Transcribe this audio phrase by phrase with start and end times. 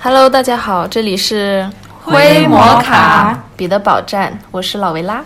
[0.00, 1.70] Hello，大家好，这里是
[2.02, 5.22] 灰摩卡彼得堡站，我是老维拉。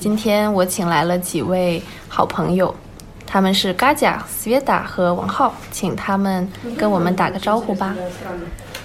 [0.00, 2.74] 今天我请来了几位好朋友，
[3.36, 7.94] 他们是嘎贾、斯约达和王浩，请他们跟我们打个招呼吧。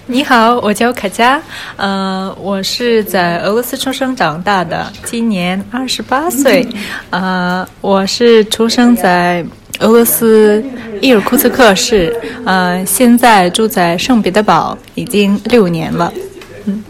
[0.04, 1.40] 你好，我叫卡佳，
[1.76, 6.68] 呃，我是在俄罗斯出生长大的，今年二十八岁，
[7.08, 9.42] 呃，我是出生在
[9.80, 10.62] 俄罗斯
[11.00, 12.14] 伊尔库茨克市，
[12.44, 16.12] 呃，现在住在圣彼得堡，已经六年了。
[16.66, 16.84] 嗯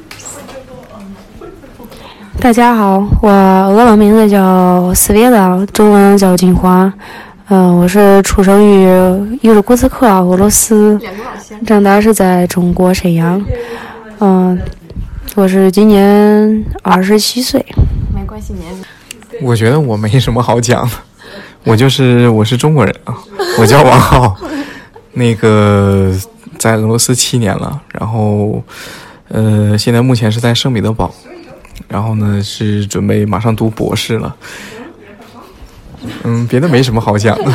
[2.40, 6.92] 大家好，我俄文名字叫斯维达，中文叫金花。
[7.48, 10.98] 嗯、我是出生于伊尔库茨克，俄罗斯，
[11.66, 13.44] 长大是在中国沈阳。
[14.20, 14.58] 嗯、
[15.34, 17.64] 我是今年二十七岁。
[18.14, 18.82] 没关系，年龄。
[19.42, 20.92] 我觉得我没什么好讲的，
[21.64, 23.14] 我就是我是中国人啊，
[23.58, 24.36] 我叫王浩，
[25.12, 26.14] 那个
[26.58, 28.62] 在俄罗斯七年了，然后
[29.28, 31.12] 呃，现在目前是在圣彼得堡，
[31.88, 34.34] 然后呢是准备马上读博士了。
[36.24, 37.52] 嗯，别的没什么好讲的。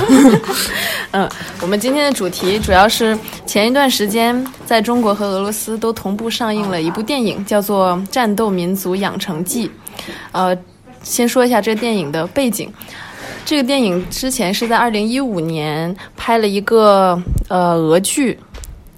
[1.12, 1.30] 嗯，
[1.62, 9.68] 我们今天的主题主要是前一段时间在中国和俄罗斯都同步上映了一部电影，叫做《战斗民族养成记》。
[10.32, 10.56] 呃，
[11.02, 12.72] 先说一下这个电影的背景。
[13.46, 18.38] 这个电影之前是在二零一五年拍了一个呃俄剧，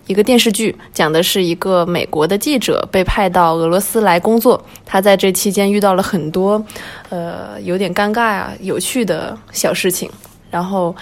[0.09, 6.65] 一个电视剧，讲的是一个美国的记者被派到俄罗斯来工作，他在这期间遇到了很多
[7.09, 10.09] 呃有点尴尬啊、有趣的小事情，
[10.49, 10.95] 然后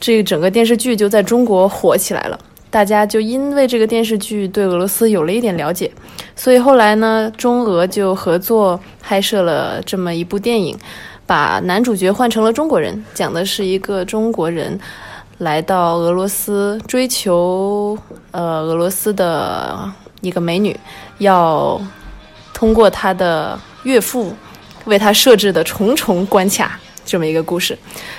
[0.00, 2.40] 这整个电视剧就在中国火起来了。
[2.70, 5.92] 大家就因为这个电视剧对俄罗斯有了一点了解，
[6.34, 10.74] 所以后来呢，中俄就合作拍摄了这么一部电影，
[11.26, 14.80] 把男主角换成了中国人，讲的是一个中国人
[15.38, 17.96] 来到俄罗斯追求
[18.30, 19.78] 呃俄罗斯的
[20.22, 20.74] 一个美女，
[21.18, 21.80] 要
[22.54, 24.34] 通过他的岳父
[24.86, 27.76] 为他设置的重重关卡这么一个故事，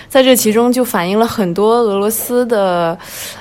[0.07, 2.97] 在这其中就反映了很多俄罗斯的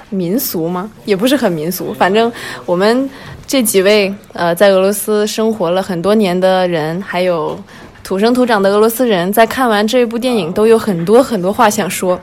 [0.09, 0.91] 民俗吗？
[1.05, 2.33] 也不是很民俗，反正
[2.65, 3.09] 我们
[3.47, 7.59] 这几位呃在俄罗斯生活了很多年的人，还有
[8.03, 12.19] 土生土长的俄罗斯人，在看完这部电影都有很多很多话想说。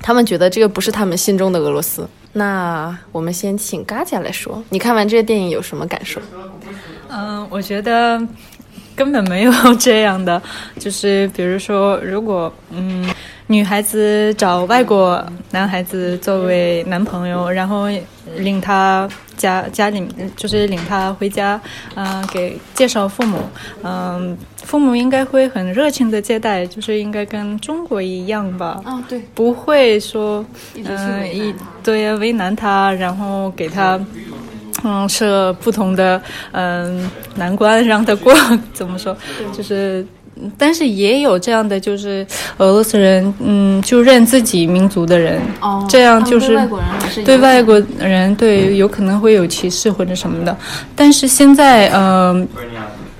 [0.00, 2.08] 他们觉得这个不是他们心中的俄罗斯。
[2.32, 6.20] 那我们先请嘎姐来说，你看完这个电影有什么感受？
[7.08, 8.20] 嗯，我觉得
[8.94, 10.40] 根本没有这样的，
[10.78, 13.08] 就是比如说，如果嗯，
[13.50, 17.86] 女孩子找外国男孩子作为男朋友，然后
[18.36, 21.58] 领他家家里，就是领他回家，
[21.94, 23.38] 嗯、给介绍父母，
[23.82, 28.82] 嗯、父母应该会很热情的接待，就是应该跟中国一样吧。
[28.84, 30.44] 哦，对，不会说，
[30.84, 33.98] 嗯，一对为难他，然后给他，
[34.84, 36.20] 嗯，设不同的
[36.52, 38.34] 嗯难关让他过，
[38.74, 39.16] 怎么说？
[39.54, 40.06] 就是，
[40.56, 42.26] 但是也有这样的，就是
[42.58, 50.56] 俄罗斯人，嗯，就认自己民族的人，哦，这样就是对外国人还是对外国人对有可能会有歧视或者什么的，
[50.94, 52.46] 但是现在，嗯、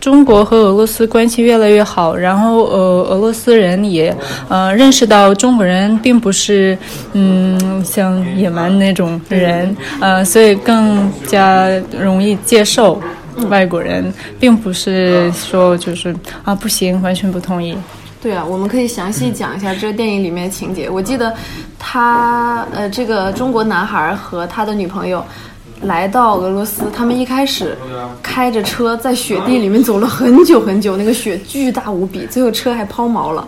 [0.01, 4.17] 中国和俄罗斯关系越来越好，然后呃，俄罗斯人也
[4.49, 6.79] 呃认识到中国人并不是
[7.15, 11.69] 嗯像野蛮那种人，呃，所以更加
[12.01, 13.01] 容易接受
[13.49, 16.15] 外国人，并不是说就是
[16.45, 17.77] 啊不行，完全不同意。
[18.21, 20.91] 对啊，我们可以详细讲一下这个电影里面的情节。
[20.91, 21.33] 我记得
[21.79, 25.25] 他呃，这个中国男孩和他的女朋友
[25.83, 27.77] 来到俄罗斯，他们一开始
[28.23, 33.47] 开着车在雪地里面走了很久很久，那个雪巨大无比，最后车还抛锚了，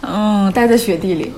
[0.00, 1.30] 嗯，待在雪地里。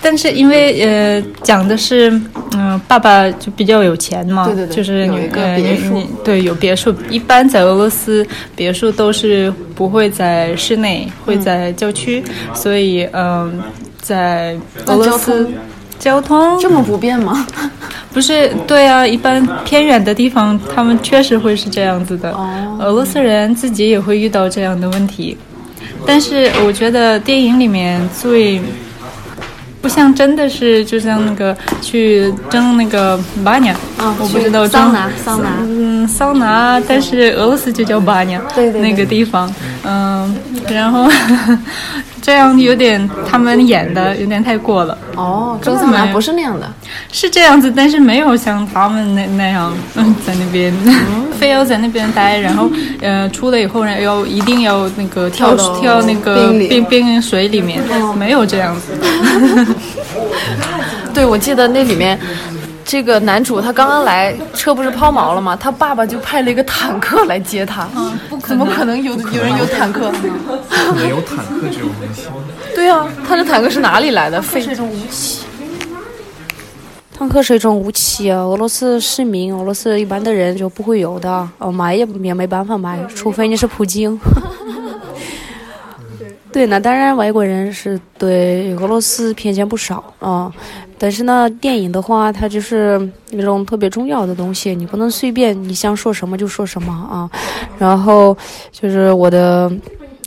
[0.00, 2.10] 但是因为呃讲的是
[2.54, 12.22] 嗯、爸爸就比较有钱嘛，对对对就是有一个呃别墅对有别墅，一般在俄罗斯别墅都是不会在室内，会在郊区，
[12.54, 13.62] 所以嗯、
[14.00, 14.56] 在
[14.86, 15.48] 俄罗斯。
[16.02, 16.58] 交通。
[16.60, 17.46] 这么不便吗？
[18.12, 22.32] 不是对啊，一般偏远的地方，他们确实会是这样子的。
[22.32, 22.76] 哦。
[22.80, 25.36] 俄罗斯人自己也会遇到这样的问题，
[26.04, 28.60] 但是我觉得电影里面最
[29.80, 35.50] 不像真的是，就像那个去蒸那个巴尼，啊我不知道桑拿桑拿。
[35.60, 38.80] 嗯，桑拿，但是俄罗斯就叫巴尼，对对对。
[38.82, 39.52] 那个地方，
[39.84, 40.36] 嗯，
[40.68, 41.08] 然后
[42.22, 44.96] 这样有点他们演的有点太过了。
[45.16, 46.08] 哦，真的吗？
[46.12, 46.66] 不是那样的，
[47.12, 50.72] 是这样子，但是没有像他们那那样，嗯， 在那边
[51.38, 52.70] 非要在那边待，然后
[53.02, 57.82] 呃出来以后呢，要一定要那个跳跳那个冰冰水里面，
[58.16, 58.92] 没有这样子。
[61.12, 62.18] 对，我记得那里面。
[62.84, 65.56] 这个男主他刚刚来，车不是抛锚了吗？
[65.56, 67.88] 他爸爸就派了一个坦克来接他。
[67.96, 70.10] 嗯，不可能，怎么可能有有人有坦克？
[70.94, 72.26] 没有坦克这种东西。
[72.74, 74.42] 对啊，他的坦克是哪里来的？
[74.42, 75.44] 是一种武器。
[77.16, 81.48] 坦克是一种武器啊，俄罗斯市民、俄罗斯一般的人就不会有的。
[81.58, 84.18] 哦，买也也没办法买，除非你是普京。
[86.52, 90.52] 对，那当然，外国人是对俄罗斯偏见不少啊。
[90.98, 97.28] 但是呢，电影的话，它就是那种特别重要的东西，你不能随便你想说什么就说什么啊。
[97.78, 98.36] 然后
[98.70, 99.72] 就是我的，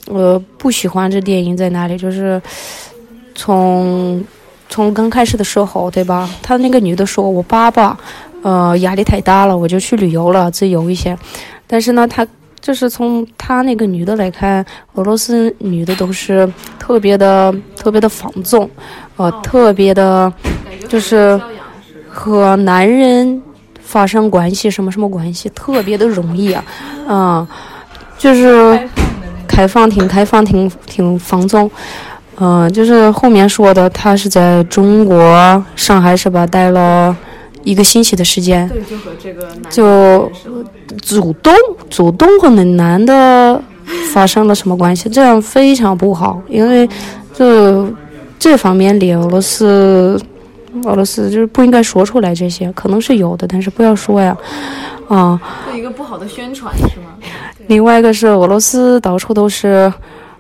[0.08, 2.42] 我不喜欢这电影在哪里，就是
[3.36, 4.24] 从
[4.68, 6.28] 从刚开始的时候，对吧？
[6.42, 7.98] 他那个女的说，我爸爸
[8.42, 11.16] 呃压力太大了，我就去旅游了，自由一些。
[11.68, 12.26] 但是呢，他。
[12.66, 14.66] 就是从他那个女的来看，
[14.96, 18.68] 俄罗斯女的都是特别的、特别的放纵，
[19.18, 20.34] 呃，特别的，
[20.90, 21.40] 就是
[22.10, 23.40] 和男人
[23.80, 26.64] 发生关系什么什么关系，特别的容易啊，
[27.08, 27.48] 嗯，
[28.18, 28.90] 就是
[29.48, 31.70] 开放挺开放挺挺放纵，
[32.38, 36.48] 嗯，就是后面说的，他是在中国上海是吧？
[36.48, 37.16] 待了。
[37.66, 40.32] 一个星期的时间，就和这个就
[41.02, 41.54] 主动
[41.90, 43.60] 主动和那男的
[44.14, 45.10] 发生了什么关系？
[45.10, 46.88] 这样非常不好，因为
[47.34, 47.92] 这
[48.38, 50.18] 这方面里，俄罗斯
[50.84, 54.38] 俄罗斯就是不应该说出来这些，可能是有的，但是不要说呀，
[55.08, 55.42] 啊。
[55.72, 57.18] 是一个不好的宣传是吗？
[57.66, 59.92] 另外一个是俄罗斯到处都是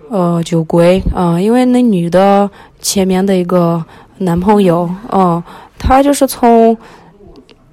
[0.09, 2.47] 呃酒鬼啊，因为那女的
[2.79, 3.83] 前面的一个
[4.19, 5.43] 男朋友，嗯，
[5.79, 6.77] 他就是从。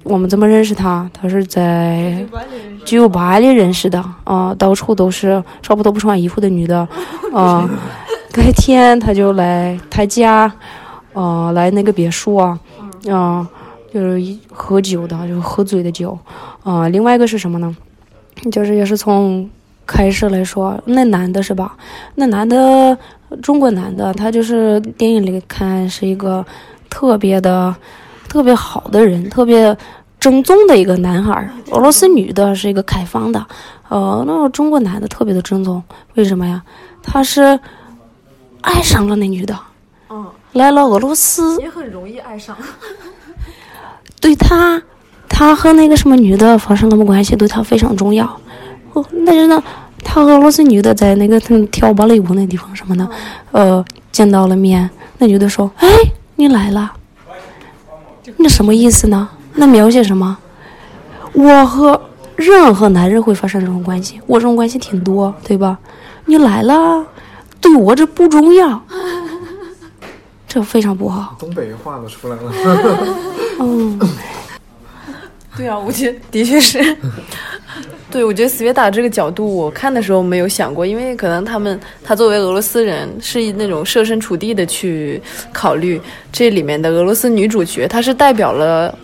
[0.03, 1.09] 我们怎么认识他？
[1.13, 2.25] 他是在
[2.83, 6.87] 酒吧里认识的啊，到处都是差不多不穿衣服的女的
[7.33, 7.69] 啊。
[8.33, 10.51] 改天他就来他家，
[11.13, 12.59] 啊，来那个别墅啊，
[13.09, 13.47] 啊，
[13.93, 16.17] 就是喝酒的，就是喝醉的酒
[16.63, 16.89] 啊。
[16.89, 17.75] 另外一个是什么呢？
[18.51, 19.49] 就是也是从
[19.85, 21.77] 开始来说，那男的是吧？
[22.15, 22.97] 那男的，
[23.41, 26.45] 中国男的，他就是电影里看是一个
[26.89, 27.73] 特别的。
[28.33, 29.77] 特别好的人，特别
[30.19, 31.47] 正宗的一个男孩。
[31.69, 33.45] 俄罗斯女的是一个开放的，
[33.89, 35.81] 呃，那中国男的特别的正宗。
[36.15, 36.59] 为什么呀？
[37.03, 37.59] 他是
[38.61, 39.55] 爱上了那女的，
[40.09, 42.57] 嗯，来了俄罗斯也很容易爱上。
[44.19, 44.81] 对他，
[45.29, 48.25] 他和那个什么女的发生什么关系，对他非常重要。
[48.93, 49.63] 哦，但是呢，
[50.03, 53.07] 他和俄罗斯女的在那个跳芭蕾舞那地方什么的，
[53.51, 54.89] 呃，见到了面。
[55.19, 55.87] 那女的说：“哎，
[56.35, 56.93] 你来了。”
[58.37, 59.29] 那什么意思呢？
[59.55, 60.37] 那描写什么？
[61.33, 61.99] 我和
[62.35, 65.77] 任何男人会发生这种关系，我这种关系挺多，对吧？
[66.25, 67.05] 你来了，
[67.59, 68.81] 对我这不重要，
[70.47, 71.35] 这非常不好。
[71.39, 72.51] 东北话都出来了。
[73.59, 73.99] 嗯，
[75.57, 76.97] 对啊，我觉得的确是。
[78.13, 85.19] 对，我觉得斯维达这个角度，我看的时候没有想过，因为可能他们他作为俄罗斯人，是以那种设身处地的去
[85.51, 85.99] 考虑
[86.31, 88.95] 这里面的俄罗斯女主角，她是代表了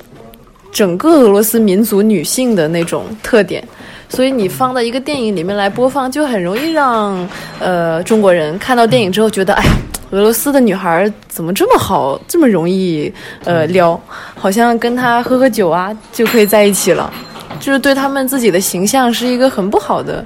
[0.72, 3.68] 整个俄罗斯民族女性的那种特点，
[4.10, 9.66] 所以你放到一个电影里面来播放，就很容易让呃中国人看到电影之后觉得，哎，
[10.12, 13.12] 俄罗斯的女孩怎么这么好，这么容易
[13.44, 14.00] 呃撩，
[14.36, 17.12] 好像跟她喝喝酒啊就可以在一起了。
[17.60, 20.26] 就是对他们自己的形象是一个很不好的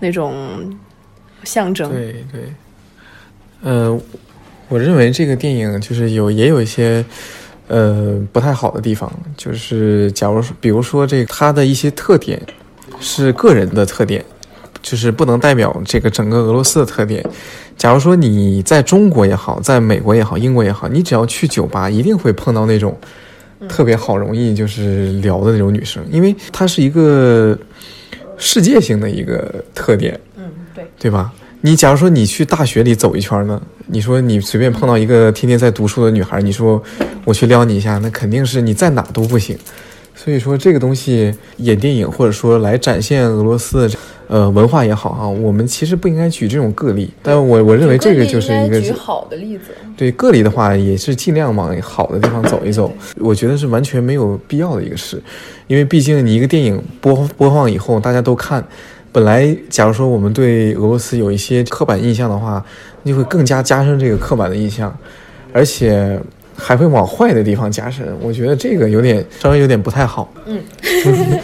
[0.00, 0.34] 那种
[1.44, 1.90] 象征。
[1.90, 2.40] 对对，
[3.62, 3.98] 呃，
[4.68, 7.04] 我认为这个电影就是有也有一些
[7.68, 12.40] 呃不太好的地方，就是假如说，比如说这个它的一些特点
[13.00, 14.24] 是个人的特点，
[14.82, 17.24] 就是不能代表这个整个俄罗斯的特点。
[17.76, 22.96] 假如说你在中国也好，在美国也好，英国也好，你只要去酒吧，一定会碰到那种。
[23.68, 27.58] 特别好，容易就是聊的那种女生，因为她是一个
[28.36, 30.44] 世界性的一个特点，嗯，
[30.74, 31.32] 对，对吧？
[31.60, 36.82] 你假如说你去大学里走一圈呢，你说你随便碰到一个天天在读书的女孩，你说
[37.24, 39.56] 我去撩你一下，那肯定是你在哪都不行。
[40.14, 47.10] 所以说这个东西演电影或者说来展现俄罗斯的呃文化也好哈，我们其实不应该举这种个例。
[47.22, 49.64] 但我我认为这个就是一个举好的例子。
[49.96, 52.92] 对个例的话，也是尽量往好的地方走一走。
[53.20, 55.22] 我觉得是完全没有必要的一个事，
[55.66, 58.64] 因为毕竟你一个电影播播放以后大家都看，
[59.12, 62.64] 本来假如说我们对俄罗斯有一些刻板印象的话，
[63.04, 64.96] 那就会更加加深这个刻板的印象，
[65.52, 66.20] 而且
[66.56, 68.06] 还会往坏的地方加深。
[68.20, 70.32] 我觉得这个有点稍微有点不太好。
[70.46, 70.62] 嗯。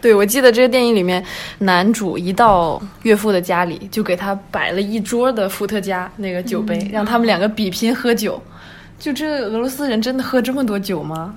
[0.00, 1.22] 对，我记得这个电影里面，
[1.58, 8.42] 男主一到岳父的家里，就给他摆了一桌的伏特加那个酒杯，让他们两个比拼喝酒。
[8.98, 11.34] 就这俄罗斯人真的喝这么多酒吗？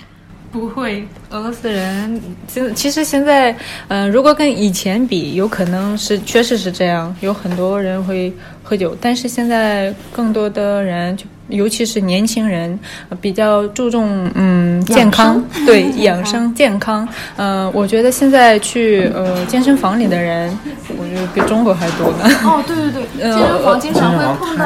[0.50, 3.54] 不会，俄罗斯人现其实现在，
[3.90, 8.32] 嗯，如果跟以前比，有可能是确实是这样，有很多人会
[8.64, 11.26] 喝酒，但是现在更多的人就。
[11.50, 12.78] 尤其是年轻人，
[13.22, 17.08] 比较注重嗯健康， 对养生健康。
[17.38, 20.50] 嗯，我觉得现在去呃健身房里的人，
[20.98, 22.24] 我觉得比中国还多呢。
[22.44, 24.66] 哦，对对对， 健身房经常会碰到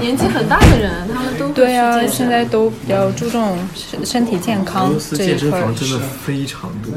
[0.00, 5.26] 年纪很大的人，他们都对啊，现在都比较注重身身体健康这一块。
[5.26, 6.92] 健身房真的非常多。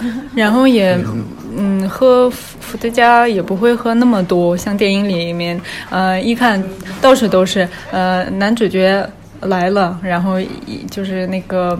[0.34, 0.98] 然后也，
[1.56, 6.62] 嗯，喝伏特加也不会喝那么多，像电影里面，呃，一看
[7.00, 9.06] 到处都是，呃，男主角
[9.42, 10.36] 来了，然后
[10.90, 11.78] 就是那个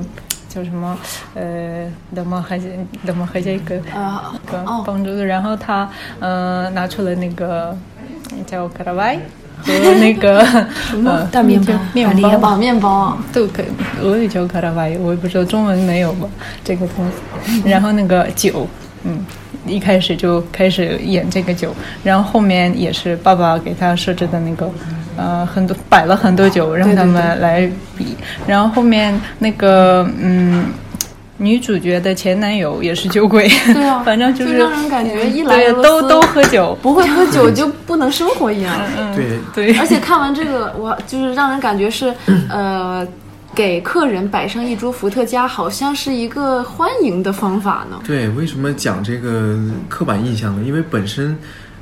[0.48, 0.96] 叫什么，
[1.34, 2.60] 呃，怎么还
[3.04, 4.34] 怎么还这个啊，
[4.84, 5.88] 帮助的，然后他，
[6.20, 7.76] 呃，拿出了那个
[8.46, 9.18] 叫卡拉歪。
[9.62, 10.44] 和那个
[10.90, 13.66] 什么大面包、面包、面包都可以，
[14.02, 16.28] 俄语叫卡拉瓦，我也不知道中文没有吧？
[16.64, 17.06] 这个东
[17.46, 17.68] 西。
[17.68, 18.66] 然后那个酒，
[19.04, 19.24] 嗯，
[19.66, 24.70] 一开始就开始演这个酒，然后后面也是爸爸给他设置的那个，
[25.16, 28.16] 呃，很多摆了很多酒让他们来比，
[28.46, 30.66] 然后后面那个嗯。
[31.42, 38.72] 女主角的前男友也是酒鬼，对啊， 反正就是让人感觉一来都都喝酒，不会喝酒就不能生活一样。
[38.96, 42.14] 嗯对对，而且看完这个，我就是让人感觉是，
[42.48, 43.06] 呃，
[43.54, 48.00] 给客人摆上一桌伏特加，好像是一个欢迎的方法呢。
[48.06, 49.58] 对，为什么讲这个
[49.88, 50.62] 刻板印象呢？
[50.64, 51.36] 因为本身，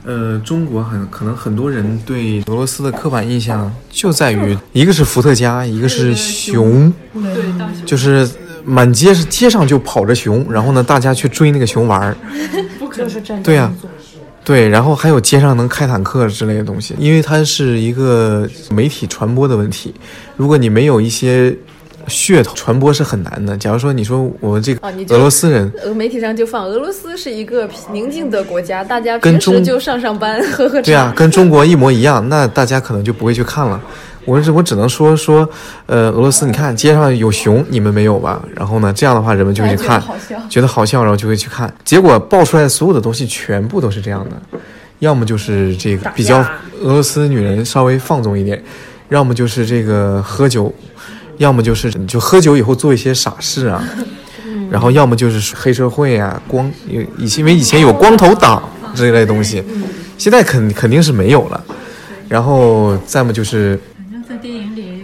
[0.06, 8.26] 呃，中国很可能很多人对俄罗斯的刻板印象就在于一个是伏特加，一个是熊，对，就是。
[8.64, 12.16] 满街是街上就跑着熊，然后呢，大家去追那个熊玩儿，
[13.42, 13.72] 对呀，
[14.44, 19.94] 对，然后还有街上能开坦克之类的东西，因为它是一个媒体传播的问题。
[20.36, 21.54] 如果你没有一些
[22.08, 23.56] 噱头，传播是很难的。
[23.56, 33.80] 假如说你说我们这个俄罗斯人，呃，媒体上就放俄罗斯是一个宁静的国家，大家平时就上上班喝喝茶，对啊，跟中国一模一样，那大家可能就不会去看了。
[34.26, 35.48] 我只我只能说说，
[35.86, 38.42] 呃，俄罗斯，你看街上有熊，你们没有吧？
[38.54, 40.02] 然后呢，这样的话人们就会去看，
[40.48, 41.72] 觉得好笑，然后就会去看。
[41.84, 44.58] 结果爆出来的所有的东西全部都是这样的，
[44.98, 46.38] 要么就是这个比较
[46.82, 48.62] 俄罗斯女人稍微放纵一点，
[49.08, 50.72] 要么就是这个喝酒，
[51.38, 53.82] 要么就是就喝酒以后做一些傻事啊，
[54.70, 57.06] 然后要么就是黑社会啊，光以
[57.38, 58.62] 因为以前有光头党
[58.94, 59.64] 这一类东西，
[60.18, 61.64] 现在肯肯定是没有了，
[62.28, 63.80] 然后再么就是。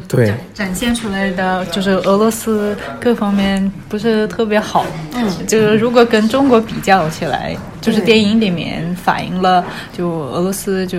[0.08, 10.98] 对，展现出来的就是俄罗斯各方面不是特别好，嗯，就是如果跟中国比较起来，就是电影里面反映了就俄罗斯就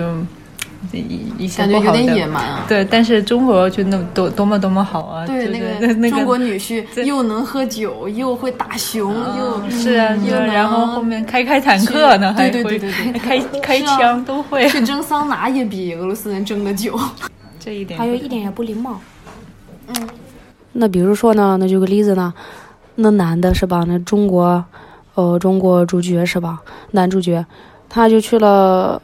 [0.92, 12.78] 一一些感觉有点野蛮啊，对，但是中国就那多多么多么好啊，对那个 那个中国女婿 又能喝酒又会打熊又是啊，又然后后面开开坦克呢，还会
[13.18, 14.68] 开开枪都会。
[14.68, 16.98] 去蒸桑拿也比俄罗斯人蒸的久。
[17.68, 18.98] 这一点还有一点也不礼貌。
[19.88, 20.08] 嗯，
[20.72, 22.32] 那比如说呢，那举个例子呢，
[22.94, 23.84] 那男的是吧？
[23.86, 24.64] 那中国，
[25.16, 26.62] 呃，中国主角是吧？
[26.92, 27.44] 男主角，
[27.86, 29.02] 他就去了，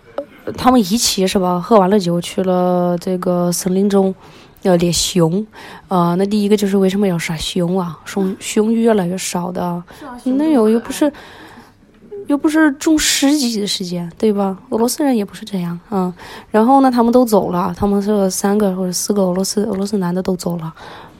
[0.56, 1.60] 他们一起是吧？
[1.60, 4.14] 喝完了酒去了这个森林中，
[4.62, 5.46] 要猎熊。
[5.88, 8.00] 呃，那第一个就是为什么要杀熊啊？
[8.06, 9.82] 熊熊越来越少的，
[10.24, 11.12] 那有又不是。
[12.26, 14.56] 又不是中十几的时间，对吧？
[14.70, 16.12] 俄罗斯人也不是这样啊。
[16.50, 20.72] 然后呢，他们都走了，他们是三个或者四个俄罗斯俄罗斯男的都走了。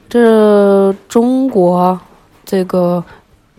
[0.09, 1.99] 这中国
[2.43, 3.03] 这个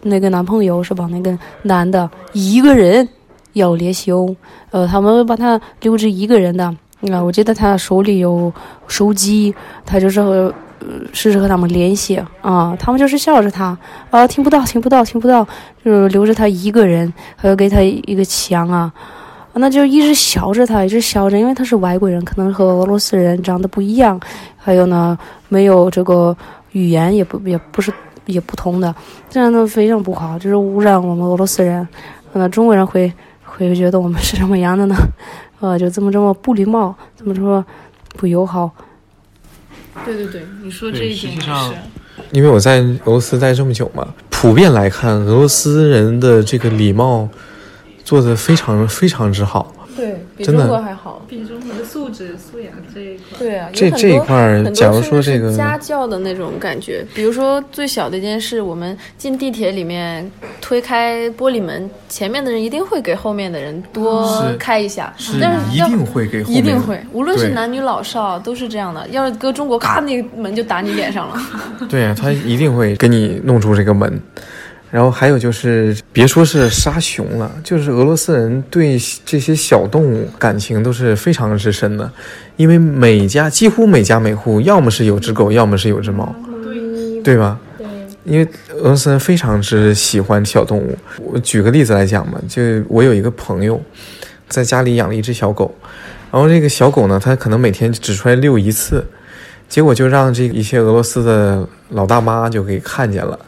[0.03, 1.09] 那个男朋友是吧？
[1.11, 3.09] 那个男的一个人
[3.53, 4.35] 要猎熊，
[4.71, 6.65] 呃，他们把他留着一个人的。
[7.13, 8.53] 啊，我记得他手里有
[8.89, 10.53] 手机，他就是。
[11.13, 13.77] 试着和他们联系啊，他们就是笑着他
[14.11, 15.47] 啊，听不到，听不到，听不到，
[15.85, 18.93] 就是留着他一个人，还要给他一个枪啊，
[19.55, 24.21] 那就一直笑着他，一直笑着，因为他是外国人，可能和俄罗斯人长得不一样，
[24.57, 25.19] 还有呢，
[25.49, 26.37] 没有这个
[26.73, 27.93] 语言也不也不是
[28.27, 28.95] 也不同的，
[29.31, 31.87] 这样都非常不好，就是污染我们俄罗斯人，
[32.33, 33.13] 那中国人会
[33.45, 34.95] 会觉得我们是什么样的呢？
[35.61, 37.65] 呃，就这么这么不礼貌，这么说
[38.17, 38.71] 不友好。
[40.05, 41.51] 对对对，你说这一点是。
[42.33, 47.29] 因为我在俄罗斯待这么久嘛，普遍来看，俄罗斯人的这个礼貌
[48.05, 49.73] 做得非常非常之好。
[49.97, 51.25] 对比真的中国还好。
[51.27, 53.39] 比中国的素质素养这一块。
[53.39, 69.07] 对啊，这有很多这一块很多假如说这个家教的那种感觉，比如说最小的一件事，我们进地铁里面推开玻璃门，前面的人一定会给后面的人多开一下，是但是要一定会给后面一定会，无论是男女老少都是这样的。
[69.09, 71.41] 要是搁中国，咔，那个门就打你脸上了。
[71.89, 74.21] 对啊，他一定会给你弄出这个门。
[74.97, 82.11] 然后还有就是，别说是杀熊了，就是俄罗斯人对这些小动物感情都是非常之深的，
[82.57, 86.35] 因为每家几乎每家每户，要么是有只狗，要么是有只猫，
[87.23, 87.61] 对吧？
[88.25, 88.49] 因为
[88.79, 90.97] 俄罗斯人非常之喜欢小动物。
[91.23, 93.79] 我举个例子来讲嘛，就我有一个朋友，
[94.49, 95.75] 在家里养了一只小狗，
[96.33, 99.07] 然后这个小狗呢，它可能每天只出来遛一次，
[99.69, 103.39] 结果就让这一些俄罗斯的老大妈就给看见了，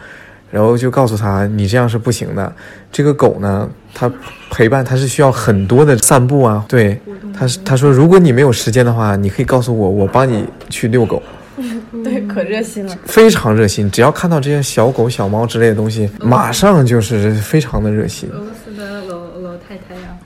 [0.51, 2.53] 然后就告诉他，你这样是不行的。
[2.91, 4.11] 这个狗呢，它
[4.51, 6.65] 陪伴它是需要很多的散步啊。
[6.69, 6.99] 对，
[7.37, 11.23] 他是他说，如果你没有时间的话，你可以告诉我，我帮你去遛狗。
[12.05, 12.97] 对，可热心了。
[13.05, 18.29] 非常热心，只要看到这些小狗、小猫之类的东西，马上就是非常的热心。
[18.33, 20.17] 俄罗斯的老老太太呀、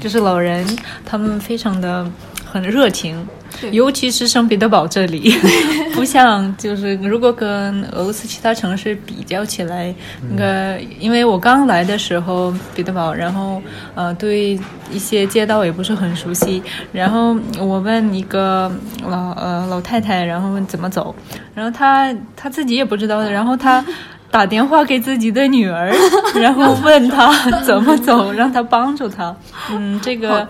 [0.00, 0.66] 就是老人，
[1.06, 2.04] 他们非常的
[2.44, 3.24] 很热情，
[3.72, 5.32] 尤其是圣彼得堡这里，
[5.94, 9.94] 不像就是如果跟俄罗斯其他城市比较起来，
[10.30, 13.62] 那个因为我刚来的时候彼得堡，然后
[13.94, 14.58] 呃对
[14.90, 18.70] 一些街道也不是很熟悉，然后我问一个
[19.06, 21.14] 老呃老太太，然后问怎么走，
[21.54, 23.84] 然后她她自己也不知道的，然后她。
[24.30, 25.92] 打电话给自己的女儿，
[26.40, 27.32] 然后问她
[27.62, 29.34] 怎么走，让她帮助她。
[29.70, 30.46] 嗯，这个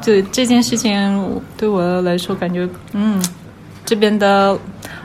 [0.00, 3.22] 这这件事情对我来说，感觉嗯，
[3.84, 4.58] 这边的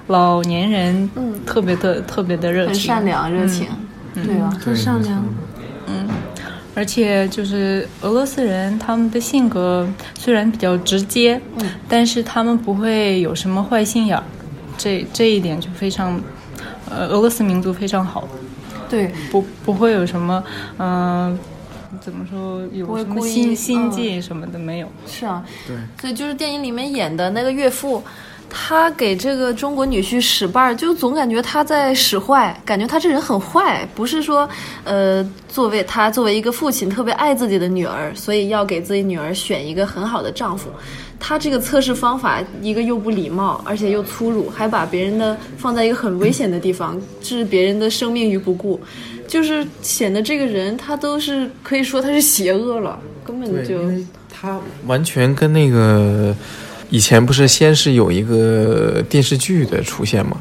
[0.07, 1.33] 老年人嗯。
[1.45, 3.67] 特别的特别的热情，很善良、热情，
[4.15, 4.51] 对吧？
[4.59, 5.23] 很善良。
[5.87, 6.07] 嗯。
[6.75, 11.65] 而且就是俄罗斯人，他们的性格虽然比较直接，嗯。
[11.87, 14.23] 但是他们不会有什么坏心眼儿，
[14.77, 16.19] 这这一点就非常，
[16.89, 18.27] 呃，俄罗斯民族非常好，
[18.89, 20.43] 对，不不会有什么，
[20.77, 21.37] 嗯、
[22.01, 24.87] 怎么说有什么心心嗯计什么的没有。
[25.05, 28.03] 是啊，对，所以就是电影里面演的那个岳父，
[28.49, 34.49] 他给这个中国女婿使绊儿，就总感觉他在使坏，感觉他这人很坏，不是说，
[34.83, 40.69] 呃，作为他作为一个父亲特别爱自己的女儿，所以要给自己女儿选一个很好的丈夫。
[41.19, 48.79] 他这个测试方法，一个又不礼貌，而且又粗鲁，还把别人的放在一个很危险的地方，置别人的生命于不顾，
[49.27, 53.79] 就是显得这个人他都是可以说他是邪恶了，根本，就
[54.33, 54.57] 他
[54.87, 56.33] 完全跟那个
[56.89, 60.37] 以前不是先是有一个电视剧的出现嘛，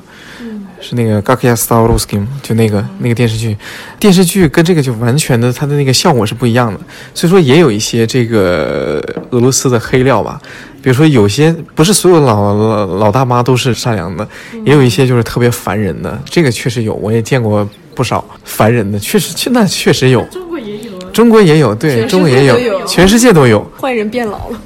[0.80, 3.56] 是那个《Gakia t a r o s k i m 就那个那个电视剧，
[3.98, 6.80] 电视剧跟这个就完全的它的那个效果是不一样的，
[7.14, 10.40] 所以说也有一些这个俄罗斯的黑料吧。
[10.80, 14.26] 比如说，有些不是所有老老老大妈都是善良的，
[14.64, 16.16] 也有一些就是特别烦人的。
[16.24, 20.22] 这个确实有，我也见过不少烦人的，确实，那确实有。
[20.32, 23.68] 中国也有啊，中国也有，对，中国也有全世界都有。
[23.78, 24.60] 坏人变老了。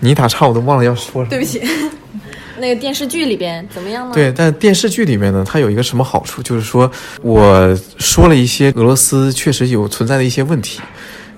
[0.00, 1.26] 你一打岔，我都忘了要说什么。
[1.30, 1.62] 对不起，
[2.58, 4.14] 那个电视剧里边怎么样呢？
[4.14, 6.90] 对，但电视剧里面呢，它有一个什么好处，就是说
[7.22, 10.80] 我说了一些俄罗斯确实有存在的一些问题，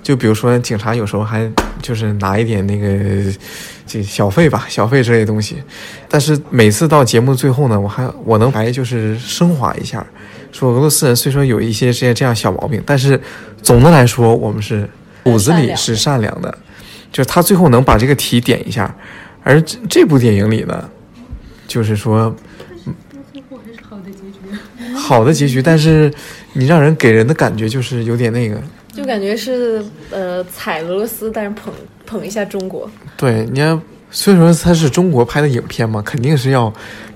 [0.03, 1.51] 就比如说警察有时候还
[1.83, 3.33] 就是拿一点那个
[3.87, 5.57] 这小费吧，小费之类的东西，
[6.09, 10.07] 但是每次到节目最后呢，我还我能还就是升华一下，
[10.53, 13.21] 说俄罗斯人虽说有一些这些这样小毛病，但是
[13.63, 14.89] 总的来说我们是
[15.25, 16.59] 骨子里是善良的，
[17.13, 18.95] 就是他最后能把这个题点一下，
[19.43, 20.89] 而这这部电影里呢，
[21.67, 22.35] 就是说
[24.97, 26.13] 好的结局，但是
[26.53, 28.61] 你让人给人的感觉就是有点那个，
[28.93, 31.73] 就感觉是呃踩俄罗斯，但是捧
[32.05, 32.91] 捧一下中国。
[33.17, 36.73] 对，你看，虽然说它是中国拍的影片嘛，肯定是要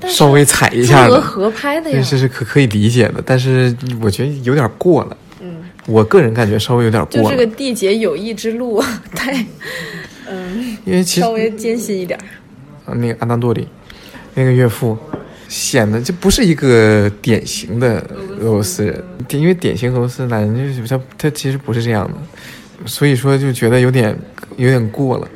[0.07, 5.32] 稍微踩一中俄下的，合拍的呀这，是可可以理解的，但是我觉得有点过了，嗯，
[5.87, 8.83] 我个人感觉稍微有点过就这个，缔结友谊之路
[9.14, 9.33] 太
[10.29, 12.18] 嗯因为其实稍微艰辛一点。
[12.85, 13.66] 啊那个安纳多里
[14.35, 14.97] 那个岳父。
[15.49, 18.03] 显得就不是一个典型的
[18.40, 22.14] 俄罗斯人，因为典型俄罗斯男人就是他他其实不是这样的，
[22.87, 24.18] 所以说就觉得有点
[24.57, 25.29] 有点过了。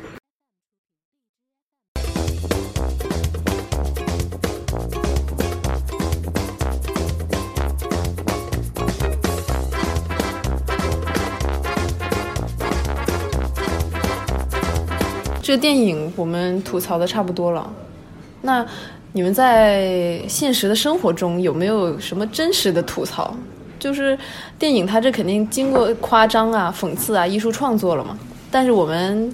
[15.47, 17.73] 这个电影我们吐槽的差不多了，
[18.41, 18.65] 那
[19.13, 23.33] 你们在现实的生活中有没有什么真实的吐槽？
[23.79, 24.19] 就是
[24.59, 28.19] 电影它这肯定经过夸张啊、讽刺啊、艺术创作了嘛。
[28.51, 29.33] 但是我们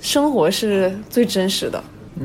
[0.00, 1.82] 生活是最真实的，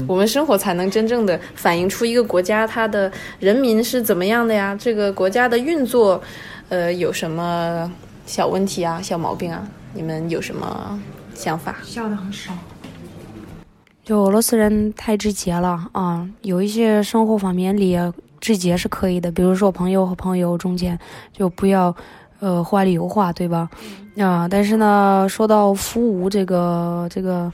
[0.08, 4.78] 我们生活才能真正的反映出一个国家它的人民是怎么样的呀？
[4.80, 6.22] 这个国家的运作，
[6.70, 7.92] 呃，有什么
[8.28, 9.68] 小问题啊、小毛病啊？
[9.96, 11.02] 你们有什么
[11.34, 11.78] 想法？
[11.84, 12.54] 笑的很少。
[14.06, 17.98] 就俄罗斯人太直接了啊，有一些生活方面里
[18.40, 20.98] 直接是可以的，比如说朋友和朋友中间
[21.34, 21.94] 就不要
[22.40, 23.68] 呃话里有话，对吧？
[24.20, 27.52] 啊，但是呢，说到服务这个这个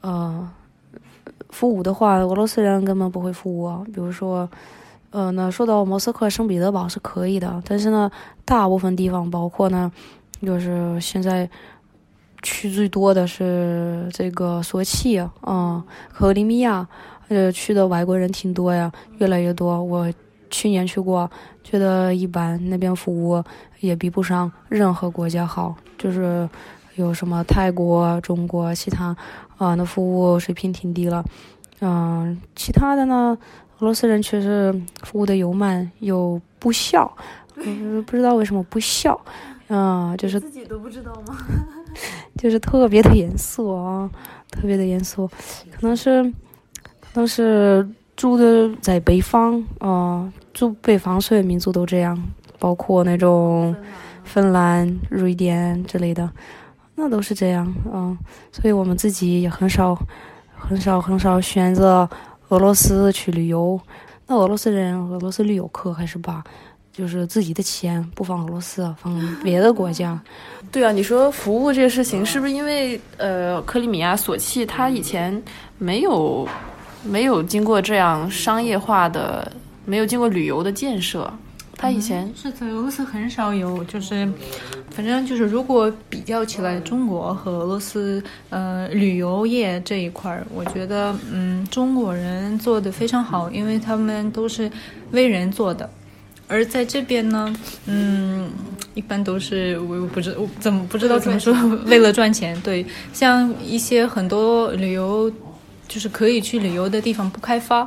[0.00, 0.50] 呃
[1.50, 3.84] 服务的话，俄罗斯人根本不会服务。
[3.84, 4.50] 比如说，
[5.10, 8.10] 呃，那说到莫斯科圣彼得堡是可以的，但是呢，
[8.44, 9.92] 大部分地方包括呢，
[10.42, 11.48] 就是现在。
[12.42, 16.86] 去最多的是这个索契，嗯，克里米亚，
[17.28, 19.82] 呃，去的外国人挺多呀，越来越多。
[19.82, 20.12] 我
[20.50, 21.30] 去年去过，
[21.62, 23.42] 觉得一般，那边服务
[23.80, 25.74] 也比不上任何国家好。
[25.98, 26.48] 就是
[26.94, 29.16] 有什么泰国、中国其他，
[29.56, 31.24] 啊，那服务水平挺低了。
[31.80, 33.36] 嗯，其他的呢，
[33.78, 34.72] 俄罗斯人确实
[35.02, 37.12] 服务的又慢又不孝，
[37.56, 39.20] 嗯，不知道为什么不孝，
[39.68, 41.36] 嗯，就是自己都不知道吗？
[42.36, 44.10] 就是特别的严肃啊，
[44.50, 45.26] 特别的严肃，
[45.72, 46.22] 可能是，
[47.00, 52.16] 可能是住的在北方啊，住北方所有民族都这样，
[52.58, 53.74] 包括那种
[54.24, 56.30] 芬兰、瑞典之类的，
[56.94, 58.16] 那都是这样啊，
[58.52, 59.98] 所以我们自己也很少、
[60.54, 62.08] 很少、很少选择
[62.48, 63.80] 俄罗斯去旅游。
[64.26, 66.44] 那俄罗斯人、俄罗斯旅游客还是把。
[66.98, 70.20] 就是自己的钱不放俄罗斯，放别的国家。
[70.72, 75.40] 对啊，你说服务这个事情，是不是因为呃，克里米亚、索契，它以前
[75.78, 76.46] 没有
[77.04, 79.52] 没有经过这样商业化的，
[79.84, 81.32] 没有经过旅游的建设？
[81.76, 84.28] 它以前是在俄罗斯很少有，就是
[84.90, 94.68] 反正就是如果比较起来，中国和俄罗斯呃旅游业这一块儿，我觉得嗯中国人做的非常好，因为他们都是
[95.12, 95.88] 为人做的。
[96.48, 97.54] 而在这边呢，
[97.86, 98.50] 嗯，
[98.94, 101.54] 一般都是我不知我怎么不知道怎么说，
[101.86, 102.58] 为了赚钱。
[102.62, 105.30] 对，像一些很多旅游，
[105.86, 107.86] 就是可以去旅游的地方不开发，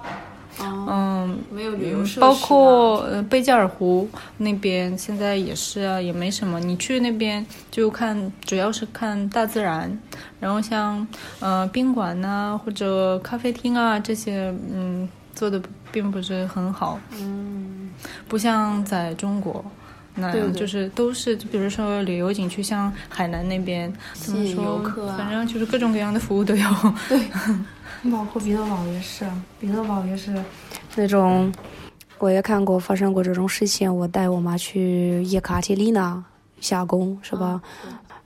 [0.59, 2.19] 嗯，没有旅游设施。
[2.19, 6.59] 包括呃贝加尔湖那边现在也是啊，也没什么。
[6.59, 9.97] 你去那边就看，主要是看大自然。
[10.39, 11.07] 然后像
[11.39, 15.59] 呃宾馆呐或者咖啡厅啊这些，嗯，做的
[15.91, 16.99] 并不是很好。
[17.19, 17.80] 嗯。
[18.27, 19.63] 不像在中国，
[20.15, 24.81] 那样就是都是，比如说旅游景区，像海南那边，怎么说？
[25.17, 26.69] 反正就是各种各样的服务都有。
[27.07, 27.19] 对，
[28.11, 29.25] 包括彼得堡也是，
[29.59, 30.33] 彼得堡也是
[30.95, 31.53] 那种，
[32.19, 33.93] 我也看过发生过这种事情。
[33.95, 36.23] 我带我妈去叶卡捷琳娜
[36.59, 37.61] 下宫，是吧？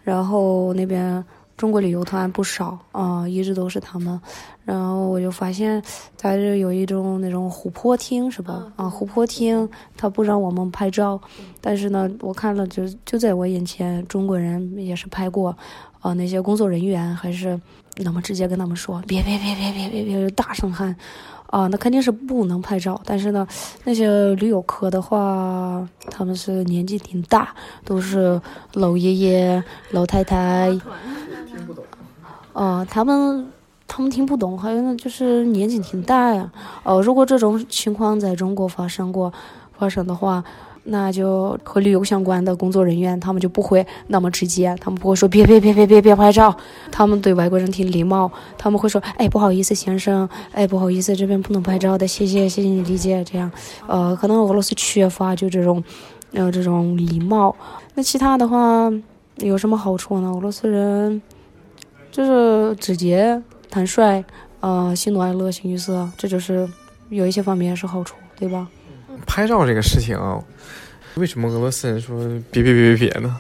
[0.04, 1.24] 然后那边。
[1.58, 4.20] 中国旅游团不少啊，一直都是他们。
[4.64, 5.82] 然后我就发现，
[6.16, 8.72] 在这有一种那种琥珀厅，是吧？
[8.76, 11.22] 啊，琥珀厅他不让我们拍照，
[11.62, 15.56] 但是呢，我看了就就在我眼前，中国人也是拍过，
[16.00, 17.60] 啊，那些工作人员还是
[17.98, 20.96] 那么直接跟他们说，别别别别别别别，大声喊，
[21.48, 23.00] 啊，那肯定是不能拍照。
[23.06, 23.48] 但是呢，
[23.84, 28.42] 那些旅游客的话，他们是年纪挺大，都是
[28.74, 30.70] 老爷爷、老太太。
[31.48, 31.84] 听不懂。
[32.54, 33.48] 哦，他们
[33.88, 36.52] 他们听不懂，还有呢，就是年纪挺大呀。
[36.84, 39.32] 哦，如果这种情况在中国发生过，
[39.78, 40.44] 发生的话，
[40.86, 46.56] 那就和旅游相关的工作人员，他们就不会那么直接，他们不会说别别别别别别拍照，
[46.92, 53.52] 他们对外国人挺礼貌，他们会说，哎，不好意思，先生，哎，不好意思，这边不能拍照的，谢谢，谢谢你理解，这样，
[53.88, 55.84] 呃，可能俄罗斯缺乏就这种，
[56.34, 57.56] 呃，这种礼貌。
[57.94, 58.92] 那其他的话
[59.38, 60.32] 有什么好处呢？
[60.32, 61.22] 俄罗斯人。
[62.12, 64.24] 就是直接、坦率，
[64.62, 66.66] 呃，喜怒哀乐、形于色，这就是
[67.10, 68.70] 有一些方面是好处，对吧？
[69.26, 70.42] 拍照这个事情啊，
[71.16, 72.18] 为什么俄罗斯人说
[72.52, 73.40] 别别别别别呢？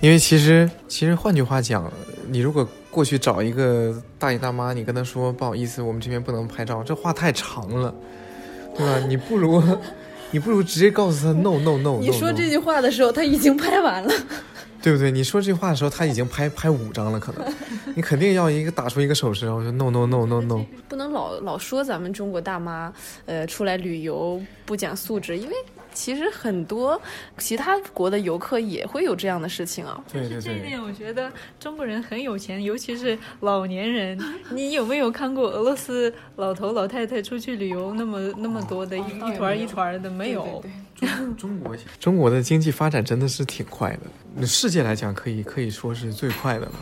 [0.00, 1.90] 因为其实，其实换句话讲，
[2.28, 7.94] 你如果过去找一个大爷大妈，你跟他说不好意思，我们这边不能拍照，这话太长了，
[8.76, 8.98] 对吧？
[9.08, 9.62] 你不如，
[10.30, 11.98] 你不如直接告诉他 no no no。
[12.00, 14.12] 你说这句话的时候，他已经拍完了。
[14.82, 15.10] 对不对？
[15.10, 17.44] 你说这句话的时候，他已经拍拍五张了，可能
[17.96, 22.92] 你肯定要一个打出一个手势，然后说 no no no no no，不能老老说咱们中国大妈，
[23.24, 25.54] 呃，出来旅游不讲素质，因为
[25.96, 27.00] 其实很多
[27.38, 29.98] 其他国的游客也会有这样的事情啊。
[30.12, 30.40] 对对对。
[30.42, 34.18] 这一点我觉得中国人很有钱，尤其是老年人。
[34.50, 40.10] 你有没有看过俄罗斯老头老太太出去旅游那么那么多的一一团一团的？
[40.10, 40.62] 没有。
[40.94, 43.98] 中中国 中国的经济发展真的是挺快
[44.36, 46.72] 的，世界来讲可以可以说是最快的了。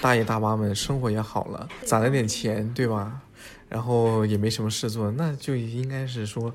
[0.00, 3.20] 大爷大妈们生活也好了，攒了点钱，对吧？
[3.68, 6.52] 然后也没什么事做，那就应该是说，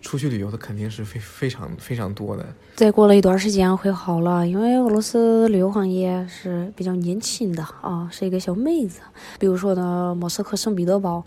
[0.00, 2.46] 出去旅游的肯定是非非常非常多的。
[2.74, 9.00] 再过了一段时间会好了，因为俄罗斯旅游行业是比较年轻的啊，是一个小妹子。
[9.38, 11.22] 比如说呢，莫斯科圣彼得堡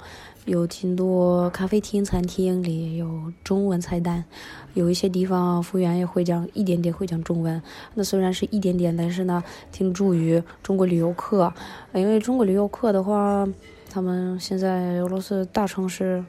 [0.46, 4.26] 有挺多咖啡厅、餐厅里有中文菜单，
[4.74, 7.62] 有一些地方服务员也会讲一点点会讲中文。
[7.94, 11.54] 那虽然是一点点，但是呢，挺助于中国旅游客，
[11.94, 13.48] 因为中国旅游客的话。
[13.90, 16.24] 他们现在俄罗斯大城市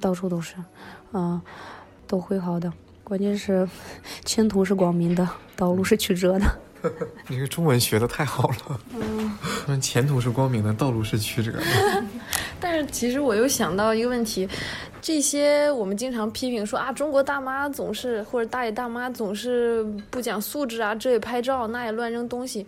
[0.00, 0.54] 到处都是，
[1.12, 1.40] 啊，
[2.06, 2.72] 都会好的。
[3.04, 3.68] 关键是
[4.24, 6.46] 前途是光明的，道路是曲折的。
[7.28, 8.80] 你这个中文学的太好了。
[9.66, 11.62] 嗯，前途是光明的，道路是曲折的。
[12.58, 14.48] 但是其实我又想到一个问题，
[15.02, 22.66] 这些我们经常批评说啊，中国大妈总是或者大爷大妈总是不讲素质啊，这也拍照，那也乱扔东西。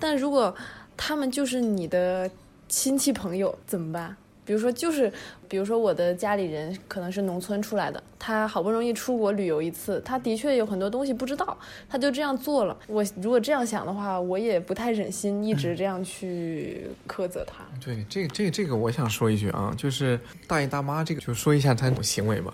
[0.00, 0.52] 但如果
[0.96, 2.28] 他们就是你的。
[2.68, 4.16] 亲戚朋友怎么办？
[4.46, 5.10] 比如说，就是，
[5.48, 11.56] 比如说我的家里人可能是农村出来的，他好不容易出国旅游一次，他的确有很多东西不知道，
[11.88, 12.76] 他就这样做了。
[12.86, 17.64] 我如果这样想的话，我也不太忍心一直这样去苛责他。
[17.82, 22.52] 对，这这这个我想说一句啊，就是大爷大妈这个，就说一下他这种行为吧。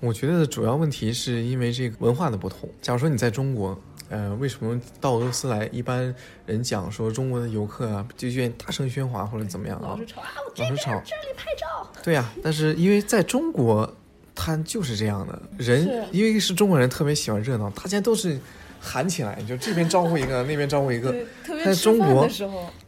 [0.00, 2.68] 我觉得主要问题是因为这个文化的不同。
[2.82, 3.80] 假如说你在中国。
[4.10, 5.66] 呃，为什么到俄罗斯来？
[5.72, 9.96] 一般人讲说中国的游客啊，就愿意大声喧哗或者怎么样啊？
[9.96, 10.28] 老是吵啊！
[10.46, 11.90] 我这边这里拍照。
[12.02, 13.90] 对呀，但是因为在中国，
[14.34, 18.38] 他就是这样的人，因为是中国人特别喜欢热闹，大家都是。
[18.80, 21.14] 喊起来，就这边招呼一个， 那边招呼一个。
[21.62, 22.26] 在中国，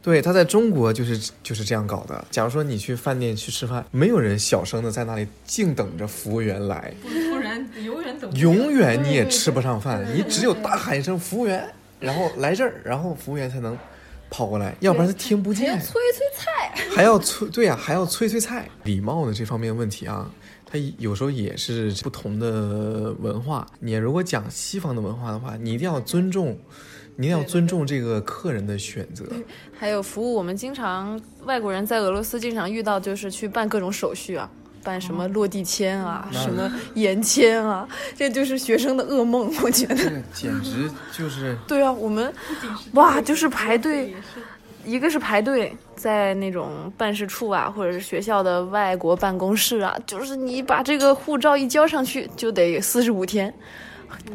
[0.01, 2.25] 对，他在中国就是就是这样搞的。
[2.31, 8.33] 假如说你去饭店去吃饭，没有人小声的在那里静等着服务员来，不然永远等。
[8.35, 11.63] 永远你也吃不上饭，你只有大喊一声“服务员”，
[12.01, 13.77] 然后来这儿，然后服务员才能
[14.31, 15.79] 跑过来，要不然他听不见。
[15.79, 20.31] 催催菜，还要催，对呀，还要催催菜，礼貌的这方面问题啊。
[20.73, 23.63] 它有时候也是不同的文化。
[23.79, 26.57] 你如果讲西方的文化的话，你一定要尊重，
[27.15, 29.23] 你一定要尊重这个客人的选择。
[29.77, 34.49] 还有服务，我们经常外国人在俄罗斯经常遇到，就是去办各种手续啊，
[34.83, 39.53] 办什么落地签啊，什么延签啊，这就是学生的噩梦。
[39.61, 39.95] 我觉得
[40.33, 42.33] 简直就是对啊，我们
[42.93, 44.15] 哇，就是排队。
[44.85, 53.53] 一个是排队在那种办事处啊，或者是学校的外国办公室啊，就是你把这个护照一交上去就得四十五天，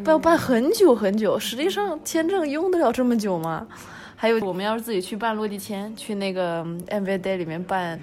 [0.05, 1.37] 要办很久很久。
[1.37, 3.67] 实际上签证用得了这么久吗？
[4.15, 7.99] 还有我们要是自己去办落地签，去那个 mvda 里面办，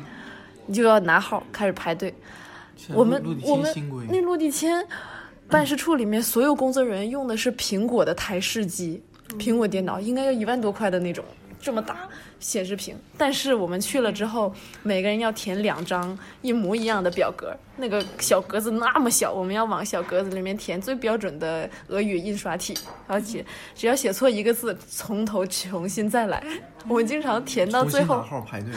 [0.67, 2.15] 你就要拿号开始排队。
[2.93, 3.71] 我们我们
[4.09, 4.87] 那落地签
[5.49, 9.03] 办事处里面所有工作人员用的是苹果的台式机，
[9.39, 11.25] 苹果电脑应该要一万多块的那种。
[11.67, 22.73] 这么大显示屏，但是我们去了之后，每个人要填两张一模一样的表格，那个小格子那么小，我们要往小格子里面填最标准的俄语印刷体，
[23.09, 26.41] 而且只要写错一个字，从头重新再来。
[26.87, 28.71] 我们经常填到最后，号排队，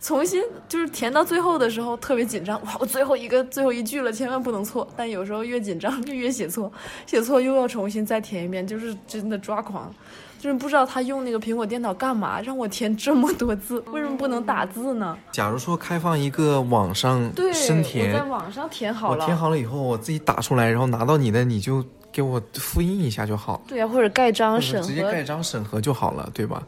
[0.00, 4.88] 重新就是填到最后的时候特别紧张，哇，我最后一个最后一句了，千万不能错。
[4.96, 6.72] 但有时候越紧张就越写错，
[7.06, 9.92] 写错又要重新再填一遍，就是真的抓狂。
[10.46, 15.18] 就是不知道他用那个苹果电脑干嘛，让我填这么多字，为什么不能打字呢？
[15.32, 23.60] 假如说开放一个网上深填，在网上填好了，我填好了以后，我自己打出来，然后拿到你的，你就给我复印一下就好。
[23.66, 26.62] 对啊，或者盖章审核，直接盖章审核就好了，对吧？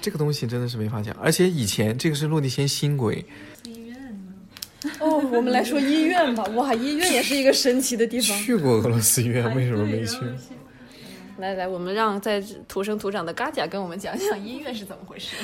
[0.00, 1.12] 这个东西真的是没法讲。
[1.20, 3.14] 而且以前这个是落地签新规。
[3.64, 3.96] 医院
[4.84, 4.90] 呢？
[5.00, 6.44] 哦，我们来说医院吧。
[6.54, 8.38] 哇，医院也是一个神奇的地方。
[8.38, 10.18] 去过俄罗斯医院，为什么没去？
[11.38, 15.36] 来来，我们让在土生土长的嘎甲跟我们讲讲音乐是怎么回事。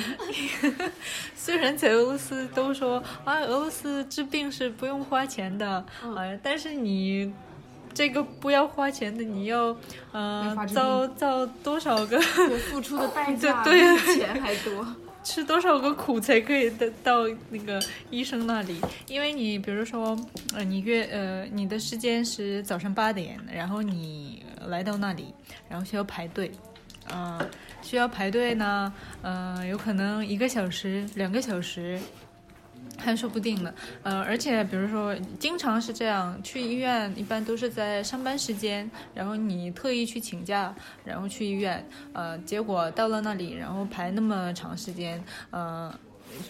[1.35, 7.33] 虽然在俄罗斯都说啊，俄罗斯治病是不用花钱的啊，但是你
[7.93, 9.75] 这个不要花钱的，你要
[10.13, 14.85] 呃遭遭多少个付出的代价 对钱还多。
[15.23, 18.79] 吃多少个苦才可以得到那个医生那里？
[19.07, 20.17] 因为你比如说，
[20.53, 25.33] 呃，你约呃你的时间是早上八点，然后你来到那里，
[25.69, 26.51] 然后需要排队，
[27.13, 27.39] 嗯，
[27.81, 31.99] 需要排队呢，嗯，有可能一个小时、两个小时，
[33.01, 33.73] 还说不定呢。
[34.03, 41.83] 呃，而且比如说，经常是这样，去医院一般都是在上班时间，然后你特意去请假，然后去医院，
[42.13, 45.93] 呃，结果到了那里，然后排那么长时间，呃。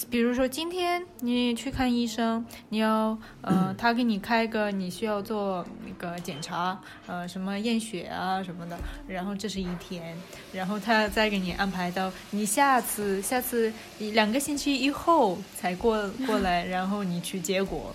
[0.10, 10.15] 比如说，今天你去看医生，你要呃，他给你开个你需要做那个检查，呃，什么验血啊什么的，然后这是一天，
[10.54, 17.94] 然后他再给你安排到你下次下次两个星期以后才过过来，然后你去结果。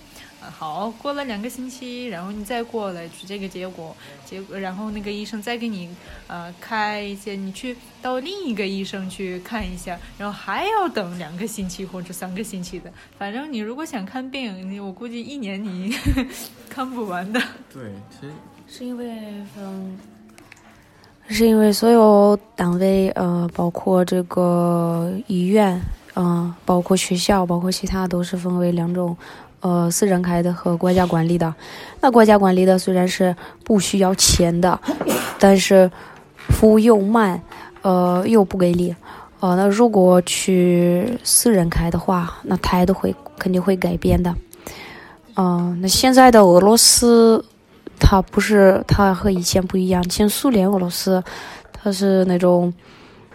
[0.50, 5.88] 好，过了两个星期，然后你再过来取这个结果，结果然后那个医生再给你
[6.26, 12.90] 呃开一些，你去到另一个医生去看一下，然后还要等两个星期或者三个星期的。
[13.18, 15.94] 反正你如果想看病，你我估计一年你
[16.70, 17.40] 看不完的。
[17.72, 18.32] 对，其实
[18.68, 19.16] 是因为
[19.58, 19.98] 嗯，
[21.28, 25.80] 是因为所有单位呃，包括这个医院，
[26.14, 29.16] 嗯，包括学校，包括其他都是分为两种。
[29.60, 31.52] 呃，私人开的和国家管理的，
[32.00, 34.78] 那国家管理的虽然是不需要钱的，
[35.40, 35.90] 但是
[36.50, 37.40] 服务又慢，
[37.82, 38.94] 呃，又不给力，
[39.40, 44.32] 呃，那如果去私人开的话，那态度会肯定会改变的。
[45.36, 47.44] 嗯，那现在的俄罗斯，
[47.98, 51.24] 它不是它和以前不一样，前苏联俄罗斯，
[51.72, 52.72] 它是那种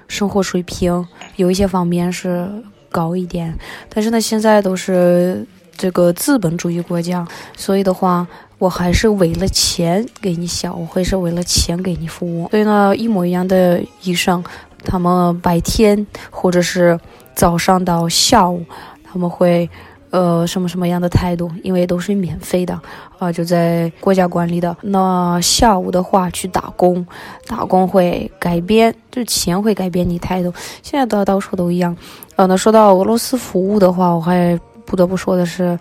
[0.07, 1.05] 生活水平
[1.35, 2.47] 有一些方面是
[2.89, 3.57] 高一点，
[3.89, 5.45] 但是呢，现在都是。
[5.77, 8.27] 这个资本主义国家，所以的话，
[8.59, 12.47] 我还是为了钱给你想，我会是为了钱给你服务。
[12.51, 14.43] 所以呢，一模一样的医生，
[14.83, 16.99] 他们白天或者是
[17.33, 18.63] 早上到下午，
[19.03, 19.67] 他们会
[20.11, 21.49] 呃什么什么样的态度？
[21.63, 22.79] 因为都是免费的
[23.17, 24.77] 啊，就在国家管理的。
[24.81, 27.03] 那下午的话去打工，
[27.47, 30.53] 打工会改变，就钱会改变你态度。
[30.83, 31.97] 现在到到处都一样。
[32.35, 34.59] 呃，那说到俄罗斯服务的话，我还。
[34.91, 35.79] 不得不说的是，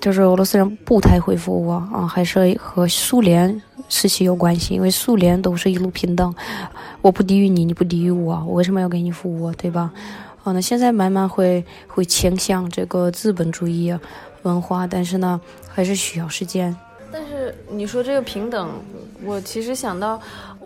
[0.00, 4.72] 就是俄罗斯人不太会服务啊，还是和苏联时期有关系。
[4.72, 6.34] 因为苏联都是一路平等，
[7.02, 9.92] 我不低于你，你不低于我，我为什么要给你服务，对吧？
[10.42, 13.94] 啊，那现在慢慢会会倾向这个资本主义
[14.44, 16.74] 文化，但是呢，还是需要时间。
[17.12, 18.70] 但是你说这个平等，
[19.22, 20.18] 我其实想到。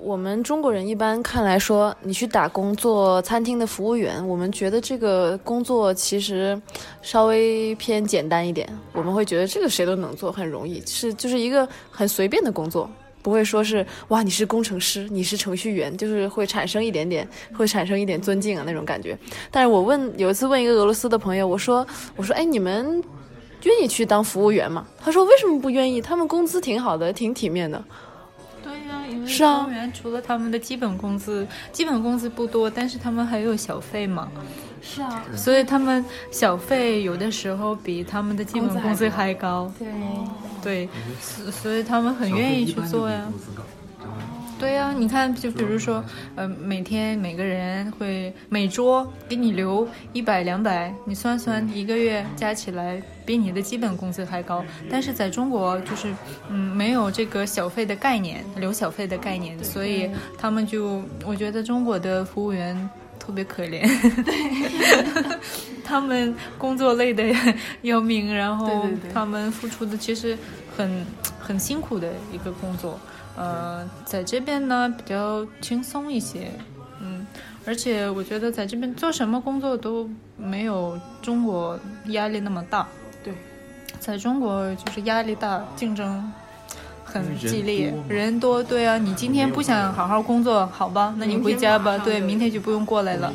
[0.05, 6.61] 我们中国人一般看来说，你去打工做餐厅的服务员，我们觉得这个工作其实
[7.03, 8.69] 稍微偏简单一点。
[8.93, 12.91] 我们会觉得这个谁都能做，很容易，是就是一个很随便的工作，
[13.23, 19.17] 不会说是哇，你是工程师，你是程序员，就是会产生一点点，会产生一点尊敬啊那种感觉。
[19.53, 21.87] 但是我问有一次问一个俄罗斯的朋友，我说
[22.17, 23.01] 我说哎，你们
[23.63, 24.85] 愿意去当服务员吗？
[24.99, 26.03] 他说为什么不愿意？
[26.03, 27.81] 他们工资挺好的，挺体面的。
[29.27, 34.29] 是啊，除了他们的基本工资，基本工资不多，但是他们还有小费嘛。
[34.81, 39.73] 是啊，所以他们小费有的时候比他们的基本工资还高。
[39.79, 39.89] 对，
[40.63, 40.89] 对，
[41.53, 43.29] 所以他们很愿意去做呀。
[44.63, 46.05] 对呀，你看，就比如说，
[46.37, 54.65] 呃，每天每个人会每桌给你留一百两百，你算算，一个月加起来比你的基本工资还高。
[54.89, 56.15] 但是在中国，就是
[56.49, 63.85] 嗯，没有这个小费的概念，留小费的概念，所以他们就，我觉得中国的服务员特别可怜，
[65.83, 67.25] 他们工作累的
[67.83, 70.39] 要命，然后他们付出的其实
[70.77, 71.05] 很
[71.41, 72.97] 很辛苦的一个工作。
[73.37, 76.51] 呃，在这边呢比较轻松一些，
[77.01, 77.27] 嗯，
[77.65, 82.87] 而且我觉得在这边做什么工作都没有中国压力那么大。
[83.25, 83.33] 对，
[83.99, 86.31] 在中国就是压力大，竞争
[87.05, 88.63] 很激烈，人多。
[88.63, 91.97] 对啊，你今天不想好好工作，好吧，那你回家吧。
[91.99, 93.33] 对，明天就不用过来了。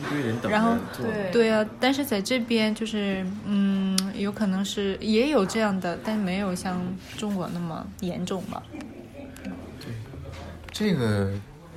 [0.48, 6.80] 然后，对对啊，但是在这边就是，嗯，有可能是也有这样的，但没有像
[7.18, 8.62] 中国那么严重吧。
[10.72, 11.32] 这个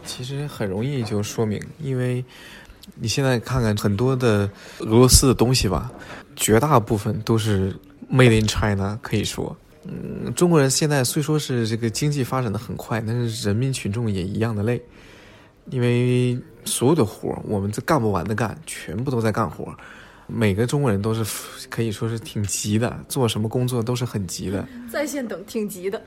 [0.05, 2.25] 其实很容易就说明，因为
[2.95, 4.51] 你现在看看很多的
[4.81, 5.91] 俄罗斯的东西吧，
[6.37, 7.75] 绝大部分都是
[8.11, 8.99] made in China。
[9.03, 14.83] 可以说，嗯，中国人现在虽说是这个经济发展的很快，但是人民群众也一样的累，
[15.71, 19.75] 因为所有的活儿我们这干不完的干，全部都在干活。
[20.27, 21.25] 每个中国人都是
[21.69, 26.01] 可以说是挺急的，做什么工作都是很急的，在线等挺急的。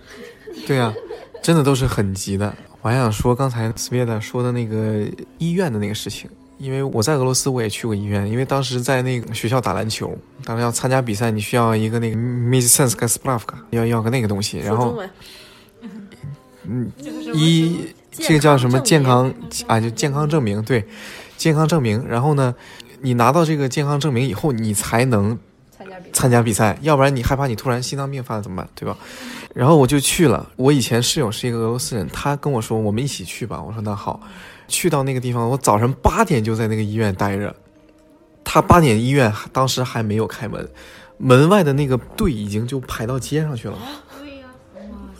[0.65, 0.93] 对啊，
[1.41, 2.55] 真的都是很急的。
[2.83, 5.07] 我还想说刚才斯别达说的那个
[5.37, 10.13] 医院的那个事情，因为我在俄罗斯我也去过医院，因为当时在那个学校打篮球，
[10.43, 15.01] 当时要参加比赛，你需要一个那个 missense a s p r a v k a 要要个那个东西，然后，
[16.67, 16.91] 嗯，
[17.33, 19.33] 一这个叫什么健康
[19.65, 19.79] 啊？
[19.79, 20.85] 就健康证明，对，
[21.37, 22.05] 健康证明。
[22.05, 22.53] 然后呢，
[22.99, 25.39] 你拿到这个健康证明以后，你才能。
[26.13, 26.77] 参加比赛。
[26.81, 28.95] 要不然你害怕你突然心脏病发了怎么办，对吧？
[29.53, 30.49] 然后我就去了。
[30.55, 33.61] 我以前室友是一个俄罗斯人，他跟我说我们一起去吧。
[33.61, 34.21] 我说那好。
[34.69, 37.53] 去到那个地方，我早上八点就在那个医院待着。
[38.45, 40.67] 他八点医院当时还没有开门，
[41.17, 43.77] 门外的那个队已经就排到街上去了。
[44.19, 44.45] 对呀，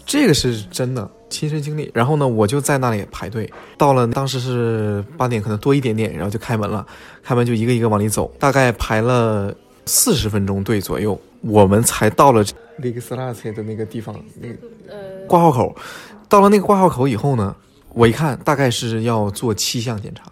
[0.06, 1.92] 这个是真的亲身经历。
[1.94, 6.86] 然后呢，我就在那里排队，到了当时是八点，可能多一点点，然后就开门了。
[7.22, 9.54] 开门就一个一个往里走，大概排了
[9.86, 12.44] 四十分钟队左右，我们才到了
[12.78, 14.56] 那个斯拉切的那个地方，那个
[15.28, 15.76] 挂号口。
[16.30, 17.56] 到了那个挂号口以后呢？
[17.90, 20.24] 我一看，大概是要做七项检查，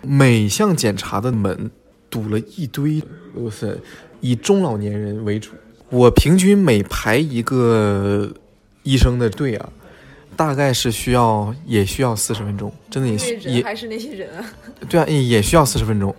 [0.00, 1.70] 每项检查的门
[2.08, 3.02] 堵了一堆，
[3.34, 3.76] 哇塞，
[4.20, 5.50] 以中老年人为主。
[5.90, 8.32] 我平均每排一个
[8.82, 9.68] 医生的队啊，
[10.34, 14.44] 大概是需要也需要四十分钟，真的也也还是那些人啊，
[14.88, 16.14] 对啊，也需要四十分钟。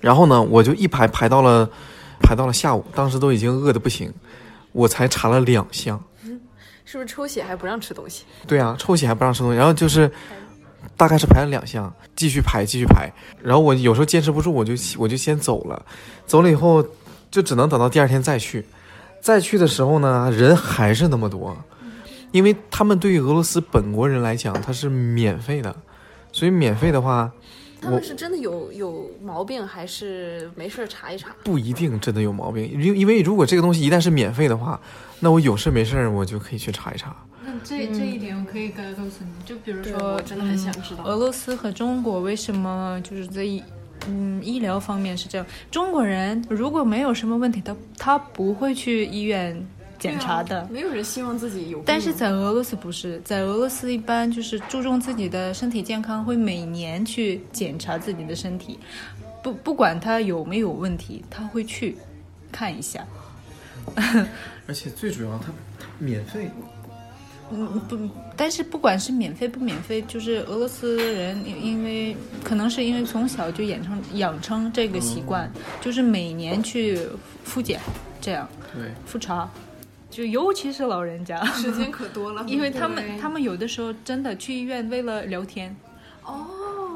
[0.00, 1.68] 然后呢，我就一排排到了
[2.20, 4.12] 排到了下午，当时都已经饿得不行，
[4.72, 6.02] 我才查了两项。
[6.84, 8.24] 是不是抽血还不让吃东西？
[8.46, 9.58] 对啊，抽血还不让吃东西。
[9.58, 10.08] 然后就是，
[10.96, 13.10] 大概是排了两项，继续排，继续排。
[13.42, 15.84] 然后我有时候坚持不住，我就我就先走了。
[16.26, 16.86] 走了以后，
[17.28, 18.64] 就只能等到第二天再去。
[19.20, 21.56] 再去的时候呢，人还是那么多，
[22.30, 25.74] 因为他们对于俄罗斯本国人来讲，它是免费的，
[26.30, 27.28] 所以免费的话，
[27.80, 31.34] 他们是真的有有毛病，还是没事查一查？
[31.44, 34.80] 不一定真的有毛病，因因为如果这个东西一旦是免费的话。
[35.18, 37.16] 那我有事没事我就可以去查一查。
[37.42, 43.42] 那这这一点我可以告告诉你，就比如说，真的很想知道俄罗斯和中国为什么就是在
[44.06, 45.46] 嗯医疗方面是这样。
[45.70, 49.66] 中国人如果没有什么问题，他他不会去医院
[49.98, 50.66] 检查的。
[50.70, 51.82] 没有人希望自己有。
[51.86, 58.78] 但是在俄罗斯不是，在俄罗斯一般就是注重自己的身体健康，会每年去检查自己的身体，
[59.42, 61.96] 不不管他有没有问题，他会去
[62.50, 63.06] 看一下。
[64.66, 65.52] 而且最主要，他
[65.98, 66.50] 免费。
[67.52, 67.96] 嗯，不，
[68.36, 75.48] 但是不管是免费不免费，就是俄罗斯人，因为可能是因为从小就养成养成这个习惯，
[75.80, 76.98] 就是每年去
[77.44, 77.78] 复检，
[78.20, 78.48] 这样。
[78.74, 78.90] 对。
[79.06, 79.48] 复查，
[80.16, 85.76] 就尤其是老人家，时间可多了， 因为他们他们有的时候真的去医院为了聊天。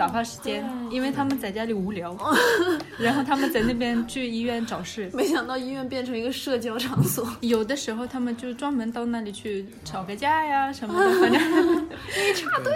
[0.01, 0.07] 哦。
[0.07, 2.17] 打发时间，因为他们在家里无聊，
[2.99, 5.11] 然后他们在那边去医院找事。
[5.13, 12.73] 没想到医院变成一个社交场所，有的时候他们就专门到那里去吵个架呀什么的， 反正你插队。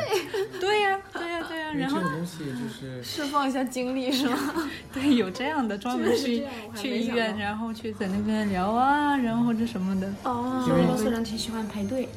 [0.60, 1.72] 对呀，对呀，对呀。
[1.74, 4.38] 然后这种东西就是释放一下精力是吗？
[4.92, 6.44] 对，有这样的专门去
[6.76, 10.12] 去医院，然后去在那边聊啊，然后或者什么的。
[10.24, 12.08] 哦，俄罗斯人挺喜欢排队。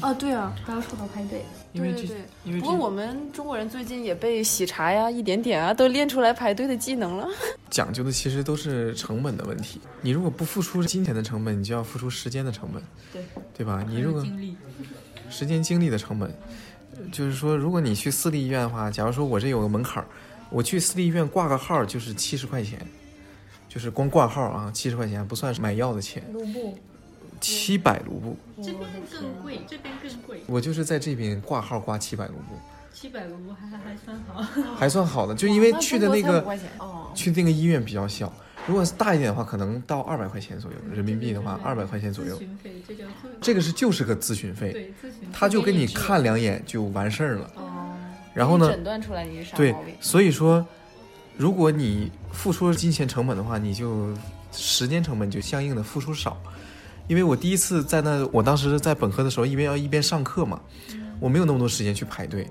[0.00, 1.44] 哦，对啊，到处都排队。
[1.74, 2.06] 对对
[2.44, 7.26] 对，不过我们中国人最近也被喜茶呀、一点点啊都练出来排队的技能了。
[7.70, 9.80] 讲究的其实都是成本的问题。
[10.02, 13.22] 你如果不付出金钱的成本，你就要付出时间的成本，对
[13.56, 13.82] 对吧？
[13.88, 14.22] 你如果
[15.30, 16.30] 时间精力的成本，
[17.10, 20.06] 就是说，如果你去私立医院的话，假如说我这有个门槛儿，
[20.50, 22.78] 我去私立医院挂个号就是七十块钱，
[23.66, 26.22] 就是光挂号啊，七十块钱不算买药的钱。
[27.42, 28.80] 七百卢布，这边
[29.10, 30.40] 更贵，这边更贵。
[30.46, 32.56] 我就是在这边挂号挂七百卢布，
[32.94, 36.58] 七百卢布还还还算好，还算好的，就因为去的那个
[37.14, 38.32] 去那个医院比较小，
[38.66, 42.40] 如果是大一点的话，可能到二百块钱左右人民币的话，二百块钱左右。
[43.40, 47.50] 这个是就是个咨询费，对咨询，他就给你看两眼就完事儿了。
[47.56, 47.96] 哦，
[48.32, 48.70] 然后呢？
[48.70, 50.64] 诊断出来你是啥对，所以说，
[51.36, 54.14] 如果你付出金钱成本的话，你就
[54.52, 56.40] 时间成本就相应的付出少。
[57.08, 60.60] 因为我第一次在那，我当时在本科的时候，一边要一边上课嘛，
[61.20, 62.48] 我没有那么多时间去排队，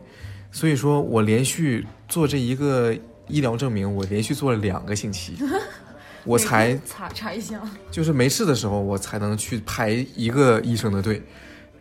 [0.52, 2.94] 所以说我连续做这一个
[3.28, 5.36] 医疗证明，我连续做了两个星期，
[6.26, 11.24] 我才查查一下，就是没事的时候我才能去排一个医生的队，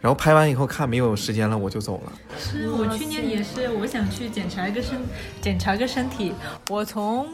[0.01, 2.12] 然后排完以后看没有时间了我就走了。
[2.39, 4.99] 是我去年也是，我想去检查一个身
[5.41, 6.33] 检查个身体，
[6.68, 7.27] 我从。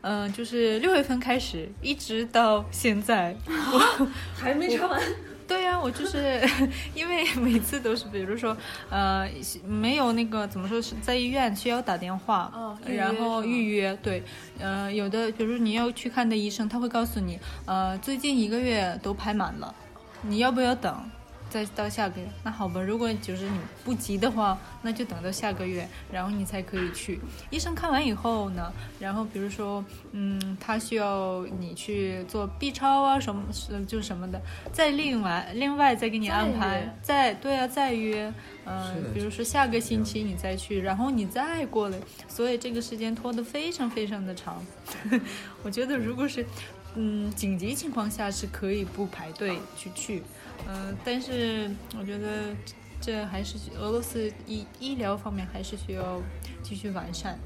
[0.00, 5.00] 嗯，就是六月份开始，一直到现在，我还没查完。
[5.46, 6.40] 对呀，我就是
[6.94, 8.56] 因为每次都是，比如说，
[8.88, 9.28] 呃，
[9.66, 13.94] 没有那个怎么说是在医院需要打电话，然后预约。
[14.02, 14.22] 对，
[14.58, 19.74] 呃，有的，比如你要去看的医生，他会告诉你，呃，最近一个月都排满了，
[20.22, 21.10] 你要不要等？
[21.52, 22.80] 再到下个月，那好吧。
[22.80, 27.20] 如果就是你不急的话，那就等到下个月，然后你才可以去。
[27.50, 33.42] 医生看完以后呢，然后比如说，嗯，他需要你去做 B 超啊什么，
[33.86, 34.40] 就什么的，
[34.72, 38.32] 再另外另外再给你安排，再对啊，再约，
[38.64, 41.98] 嗯，比如说下个星期你再去，然后你再过来，
[42.28, 44.64] 所以这个时间拖得非常非常的长。
[45.62, 46.46] 我觉得如果是。
[46.94, 50.22] 嗯，紧急情况下是可以不排队去去，
[50.68, 52.54] 嗯，但是我觉得
[53.00, 56.20] 这还是俄罗斯医医疗方面还是需要
[56.62, 57.38] 继续完善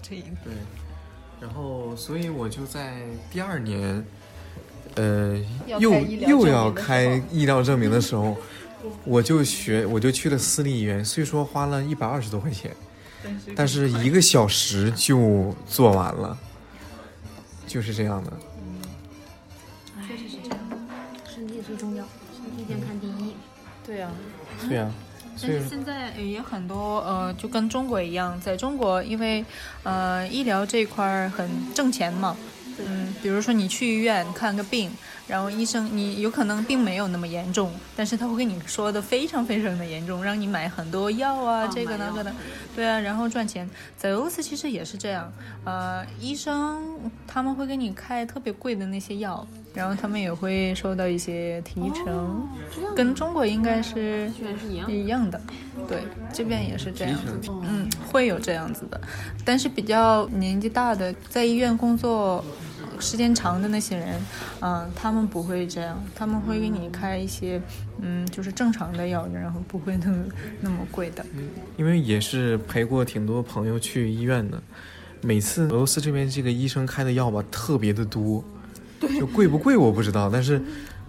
[0.00, 0.34] 这一点。
[0.42, 0.54] 对，
[1.40, 4.02] 然后所以我就在第二年，
[4.94, 5.80] 呃，又
[6.26, 8.34] 又要开医疗证明的时候，
[9.04, 12.74] 我就学我就去了私立医院，虽说花了一百二十多块钱，
[13.54, 16.38] 但是一个小时就做完了，
[17.66, 18.32] 就是这样的。
[24.68, 24.90] 对呀。
[25.42, 29.44] 但是现在也很多呃，就跟中国一样，在中国，因为
[29.82, 32.36] 呃医疗这一块很挣钱嘛。
[32.78, 34.90] 嗯，比如说你去医院看个病，
[35.28, 42.32] 然后医生你有可能并没有那么严重，但是他会跟你说的非常非常的严重，让你买很多药啊，这个那个的，
[42.74, 43.68] 对啊，然后赚钱。
[43.96, 45.32] 在俄罗斯其实也是这样，
[45.64, 49.46] 呃，医生他们会给你开特别贵的那些药。
[49.74, 52.48] 然后他们也会收到一些提成，
[52.94, 54.30] 跟中国应该是
[54.88, 55.28] 一样。
[55.30, 55.40] 的，
[55.88, 56.02] 对，
[56.32, 57.14] 这边也是这样。
[57.16, 59.00] 子，嗯，会有这样子的，
[59.44, 62.44] 但是比较年纪大的，在医院工作
[63.00, 64.20] 时间长的那些人，
[64.60, 67.60] 嗯，他们不会这样，他们会给你开一些，
[68.00, 70.24] 嗯，就是正常的药，然后不会那么
[70.60, 71.26] 那么贵的。
[71.76, 74.62] 因为也是陪过挺多朋友去医院的，
[75.20, 78.44] 每次俄罗斯这边这个医生开的药吧，特别的多。
[79.18, 80.60] 就贵不贵我不知道，但是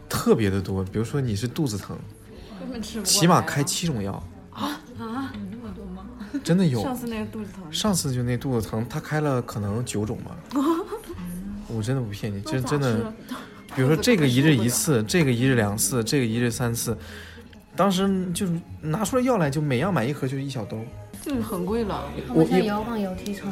[0.07, 0.83] 特别的多。
[0.83, 1.97] 比如说你是肚子疼，
[3.03, 4.13] 起码开七种药
[4.51, 6.05] 啊啊，有那么多吗？
[6.43, 6.81] 真的有。
[6.81, 10.35] 上次那个肚子疼，上次就那肚子疼，他开了可能九种吧。
[11.67, 13.11] 我真的不骗你，真真的。
[13.75, 16.97] 比如说这个一日一次，这个一日两次，这个一日三次。
[17.75, 20.79] 当时就是拿出来药来，就每样买一盒，就一小兜，
[21.21, 22.03] 就是很贵了。
[22.33, 23.51] 我像药房有提成。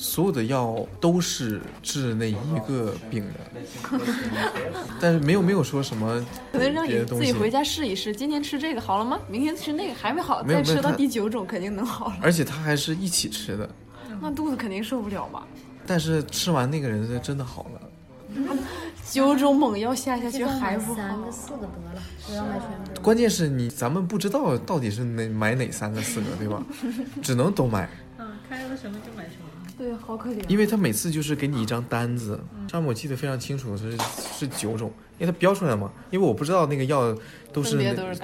[0.00, 4.00] 所有的药都是治那一个病的，
[4.98, 9.20] 但是没有没有说什么可能让你自己回家试一试，今天吃这个好了吗？
[9.28, 12.16] 明天吃那个还没好，再吃到第九种肯定能好了。
[12.22, 13.68] 而且他还是一起吃的，
[14.22, 15.46] 那肚子肯定受不了吧？
[15.86, 17.80] 但是吃完那个人真的好了。
[19.10, 23.02] 九种猛药下下去还不好，三个四个得了，不要买全部。
[23.02, 26.62] 关键是你咱们不知道到底是哪买哪三个四个，对吧？
[27.20, 27.86] 只能都买。
[28.18, 29.49] 嗯，开了什么就买什么。
[29.80, 30.46] 对，好可怜。
[30.46, 32.38] 因为他每次就是给你一张单子，
[32.70, 33.96] 上面我记得非常清楚，是
[34.30, 35.90] 是九种，因为他标出来嘛。
[36.10, 37.16] 因为我不知道那个药
[37.50, 37.78] 都是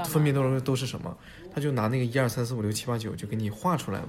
[0.05, 1.17] 分别都是都是什么，
[1.57, 4.09] 他就拿那个一二三四五六七八九就给你画出来了。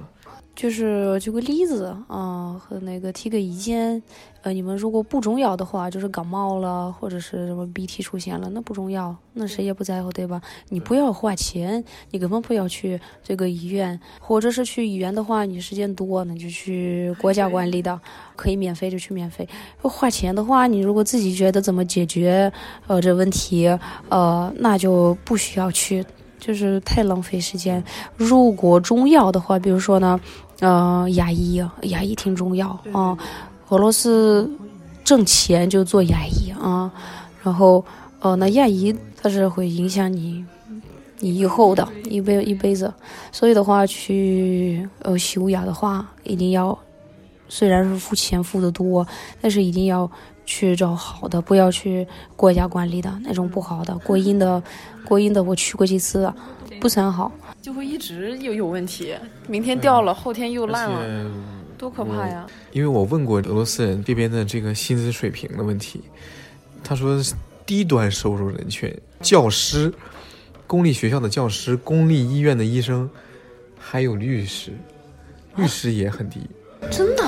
[0.53, 4.01] 就是举个例子啊，和那个提个意见，
[4.41, 10.41] 呃，你们如果不重要的话，就是感冒了或者是什么鼻涕出现了，那不重要，那谁也不在乎，对吧？
[10.67, 11.81] 你不要花钱，
[12.11, 17.97] 你根本不要去这个医院，或者是去医院的话，你时间多，那就去国家管理的，
[18.35, 19.47] 可以免费就去免费。
[19.83, 22.51] 花钱的话，你如果自己觉得怎么解决
[22.87, 23.67] 呃这问题，
[24.09, 26.03] 呃，那就不需要去，
[26.39, 27.83] 就是太浪费时间。
[28.15, 30.19] 如果中药的话，比如说呢。
[30.59, 33.15] 呃，牙医，牙医挺重要啊。
[33.69, 34.49] 俄罗斯
[35.03, 36.91] 挣钱就做牙医啊，
[37.43, 37.85] 然后
[38.21, 40.43] 呃，那牙医它是会影响你
[41.19, 42.91] 你以后的一辈一辈子，
[43.31, 46.75] 所以的话去呃修牙的话，一定要
[47.47, 49.05] 虽然是付钱付的多，
[49.39, 50.09] 但是一定要
[50.47, 53.95] 去找好的，不要去国家管理的那种不好的。
[53.99, 54.63] 国营的
[55.05, 56.33] 国营的我去过几次，
[56.81, 57.31] 不是很好。
[57.61, 59.13] 就会一直有有问题，
[59.47, 61.31] 明天掉了，后天又烂了，
[61.77, 62.47] 多可怕呀！
[62.71, 66.01] 因为我问过俄罗斯人这边的这个薪资水平的问题，
[66.81, 67.21] 他说
[67.65, 69.93] 低端收入人群，教师、
[70.65, 73.09] 公立学校的教师、公立医院的医生，
[73.77, 74.71] 还有律师，
[75.57, 76.39] 律师也很低。
[76.89, 77.23] 真的？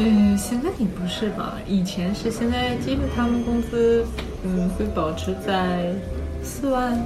[0.00, 1.54] 嗯，现在也不是吧？
[1.66, 4.06] 以前是，现在基本他们工资
[4.44, 5.92] 嗯会保持在
[6.40, 6.96] 四万。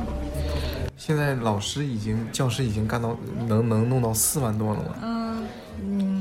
[0.98, 3.16] 现在老师已经，教师已经干到
[3.48, 4.94] 能能弄到四万多了吗？
[5.02, 5.42] 嗯
[5.84, 6.11] 嗯，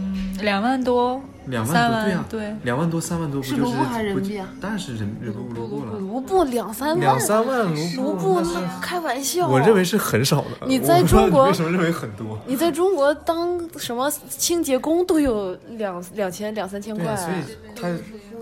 [0.42, 4.48] 两万多，两万多，对呀，对，两万多三万多不就是卢布还是人民币啊？
[4.60, 5.98] 当然是人人民币卢布了。
[6.00, 7.66] 卢布两三万，两三万
[7.96, 8.42] 卢布，
[8.82, 9.48] 开玩笑。
[9.48, 10.68] 我认为是很少的。
[10.68, 12.40] 你在中国为什么认为很多？
[12.46, 17.36] 你在中国当什么清洁工都有两两千两三千块，所以
[17.80, 17.90] 他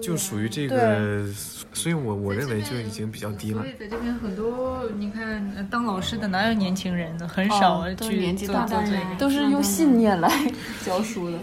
[0.01, 1.23] 就属于这个。
[1.71, 3.61] 所以，我我认为就已经比较低了。
[3.61, 7.27] 所以，在这边很多，你看当老师的哪有年轻人呢？
[7.27, 8.83] 很少去年纪大的，
[9.19, 10.31] 都是用信念来
[10.83, 11.37] 教书的。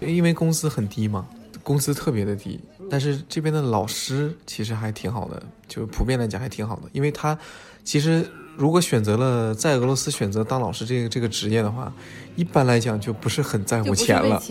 [0.00, 1.26] 因为工资很低嘛，
[1.62, 2.60] 工资特别的低。
[2.90, 6.82] 但是这边的老师其实还挺好的，就普遍来讲还挺好的。
[6.92, 7.38] 因为他
[7.84, 11.92] 其实如果选择了在俄罗斯选择当老师这个这个职业的话，
[12.34, 14.42] 一般来讲就不是很在乎钱了，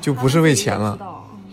[0.00, 0.98] 就不是为钱了。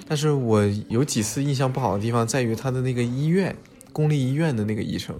[0.08, 3.56] 但是我有几次印象不好的地方在于他的那个医院，
[3.91, 5.14] 公立医院的那个医生，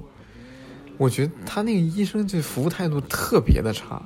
[0.97, 4.01] 我觉得他那个医生这服务态度特别的差，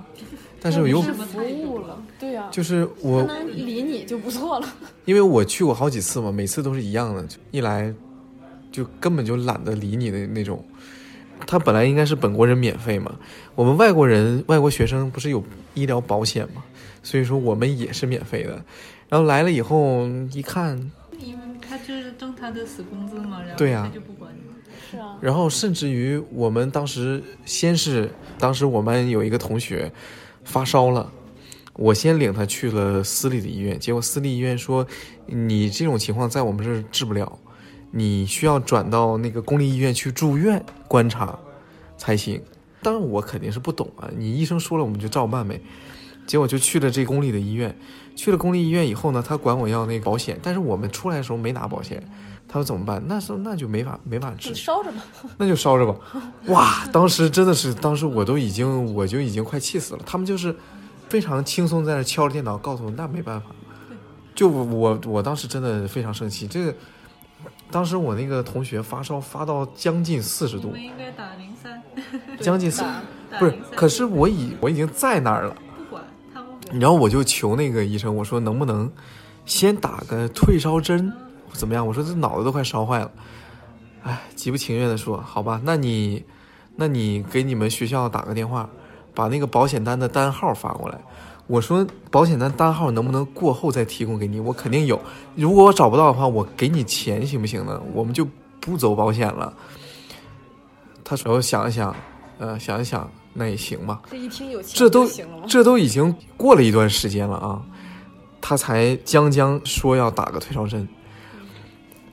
[0.60, 1.63] 但是有服务
[1.94, 4.68] 了，对呀、就是我能理你就不错了。
[5.06, 7.94] 因为我去过好几次嘛，每次都是一样的，一来
[8.72, 10.64] 就根本就懒得理你的那种。
[11.46, 13.14] 他本来应该是本国人免费嘛，
[13.56, 16.64] 我们外国人、外国学生不是有医疗保险嘛，
[17.02, 18.64] 所以说我们也是免费的。
[19.10, 20.78] 然后来了以后一看，
[21.20, 24.40] 因为他就是挣他的死工资嘛，然后对呀他就不管你。
[24.90, 29.92] 是啊，然后甚至于我们当时先是，当时我们有一个同学
[30.44, 31.12] 发烧了，
[31.76, 34.86] 我先领他去了私立的医院，结果私立医院说
[35.26, 37.40] 你这种情况在我们这儿治不了，
[37.92, 41.38] 你需要转到那个公立医院去住院观察
[41.98, 42.42] 才行。
[42.82, 45.60] 当然我肯定是不懂啊，你医生说了我们就照办呗。
[46.26, 47.78] 结果就去了这公立的医院，
[48.16, 52.02] 去了公立医院以后呢，他管我要那个保险，但是我们出来的时候没拿保险，
[52.48, 53.04] 他说怎么办？
[53.08, 55.04] 那是那就没法没法治你，烧着吧。
[55.38, 55.96] 那就烧着吧。
[56.48, 60.02] 哇，当时真的是，当时我都已经我就已经快气死了。
[60.06, 60.56] 他们就是
[61.14, 63.46] 非常轻松在那敲着电脑告诉我，那没办法。
[64.34, 66.76] 就我我当时真的非常生气，这个
[67.70, 71.80] 当时我那个同学发烧发到将近四十度，应该打零三，
[72.40, 73.04] 将近四打
[73.38, 75.56] 不是可是我已我已经在那儿了。
[75.78, 76.04] 不管
[76.34, 76.50] 他们
[76.80, 78.92] 然后我就求那个医生，我说能不能
[79.46, 81.14] 先打个退烧针，
[81.52, 81.86] 怎么样？
[81.86, 83.12] 我说这脑子都快烧坏了。
[84.02, 86.26] 哎，极不情愿的说，好吧，那你，
[86.76, 88.68] 那你给你们学校打个电话，
[89.14, 91.00] 把那个保险单的单号发过来。
[91.48, 94.40] 我说保险单单号能不能过后再提供给你？
[94.40, 95.00] 我肯定有。
[95.36, 97.82] 如果我找不到的话，我给你钱行不行呢？
[97.94, 98.26] 我们就
[98.62, 99.54] 不走保险了。
[101.04, 101.94] 他说我想一想，
[102.38, 104.02] 呃，想一想，那也行吧。
[104.10, 105.06] 这一听有钱这都？
[105.46, 107.62] 这都已经过了一段时间了啊，
[108.40, 110.88] 他才将将说要打个退烧针。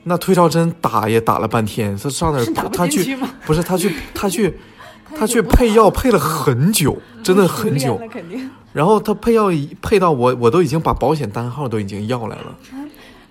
[0.03, 3.15] 那退烧针打也打了半天，他上那儿他去？
[3.45, 4.59] 不是他去他去
[5.17, 7.97] 他去配药配了很久，真的很久。
[7.99, 9.49] 那肯定然后他配药
[9.81, 12.55] 配到我我都已经把保险单号都已经要来了，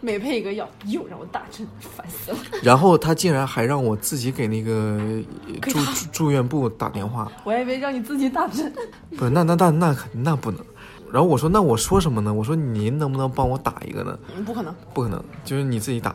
[0.00, 2.38] 每配一个药，又让我打针，烦死了。
[2.62, 4.98] 然后他竟然还让我自己给那个
[5.62, 8.72] 住住住院部打电话，我还以为让你自己打针。
[9.16, 10.60] 不是，那那那那那不能。
[11.12, 12.32] 然后我说，那我说什么呢？
[12.32, 14.18] 我说您能不能帮我打一个呢？
[14.36, 16.14] 嗯不可能，不可能，就是你自己打。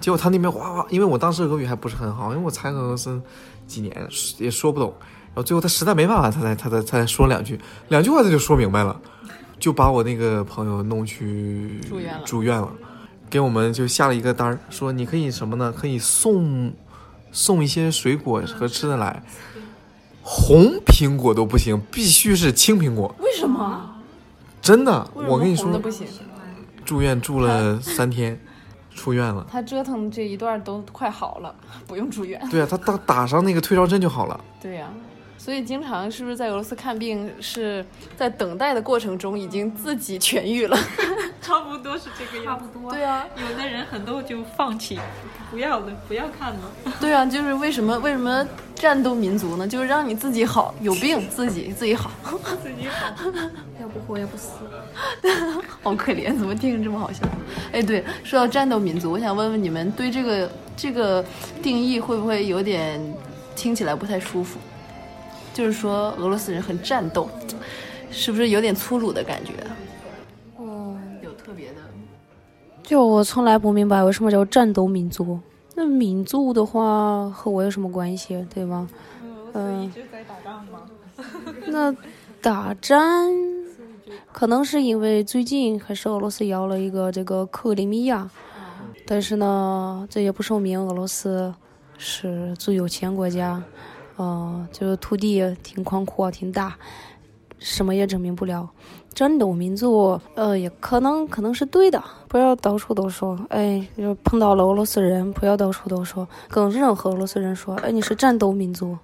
[0.00, 3.20] 结果他那边哗哗，因为我当时俄语还不是很好，因为我才俄罗斯
[3.66, 4.08] 几年，
[4.38, 4.94] 也说不懂。
[5.28, 8.98] 然后最后他实在没办法，他才他才他才说两句，两句话他就说明白了，
[9.58, 12.72] 就把我那个朋友弄去住院了住院了，
[13.28, 15.70] 给我们就下了一个单儿，说你可以什么呢？
[15.76, 16.72] 可以送
[17.32, 19.22] 送一些水果和吃的来，
[20.22, 23.14] 红苹果都不行，必须是青苹果。
[23.18, 23.94] 为什么？
[24.62, 26.06] 真的，我跟你说，不行？
[26.84, 28.40] 住院住了三天，
[28.96, 29.46] 出院了。
[29.48, 31.54] 他折腾这一段都快好了，
[31.86, 32.40] 不用住院。
[32.50, 34.40] 对啊，他打打上那个退烧针就好了。
[34.60, 34.88] 对呀、
[35.46, 37.86] 所以经常是不是在俄罗斯看病是
[38.16, 40.76] 在等待的过程中已经自己痊愈了？
[41.40, 42.64] 差不多是这个样子。
[42.90, 44.98] 对啊，有的人很多就放弃，
[45.48, 46.72] 不要了，不要看了。
[47.00, 48.44] 对啊，就是为什么为什么
[48.74, 49.68] 战斗民族呢？
[49.68, 52.10] 就是让你自己好，有病自己自己好，
[52.60, 53.14] 自己好，
[53.80, 54.50] 要不活要不死。
[55.80, 57.20] 好可怜，怎么听着这么好笑？
[57.70, 61.24] 哎，对，说到战斗民族，我想问问你们对这个这个
[61.62, 63.00] 定义会不会有点
[63.54, 64.58] 听起来不太舒服？
[65.56, 67.26] 就是说俄罗斯人很战斗，
[68.10, 69.54] 是不是有点粗鲁的感觉？
[70.58, 71.76] 嗯，有特别的，
[72.82, 75.40] 就我从来不明白为什么叫战斗民族。
[75.74, 78.86] 那民族的话和我有什么关系，对吗？
[79.54, 80.82] 嗯一直在打仗吗？
[81.68, 81.96] 那
[82.42, 83.26] 打仗
[84.30, 88.28] 可能是因为最近还是俄罗斯要了一个这个克里米亚，
[89.06, 91.54] 但是呢，这也不说明俄罗斯
[91.96, 93.62] 是最有钱国家，
[94.16, 96.76] 呃，就是土地挺宽阔、挺大，
[97.58, 98.68] 什么也证明不了。
[99.14, 108.98] 战斗民族，呃，也可能可能是对的，不要到处都说，哎，就碰到了俄罗斯人，不要到处都说，跟任何俄罗斯人说，哎，你是战斗民族，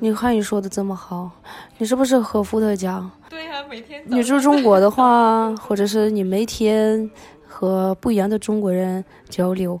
[0.00, 1.30] 你汉语说的这么好，
[1.78, 3.10] 你是不是和伏特加？
[3.30, 7.10] 对呀、每天你住中国的话， 或者是你每天
[7.46, 9.80] 和不一样的中国人交流，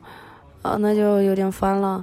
[0.62, 2.02] 啊，那就有点烦了。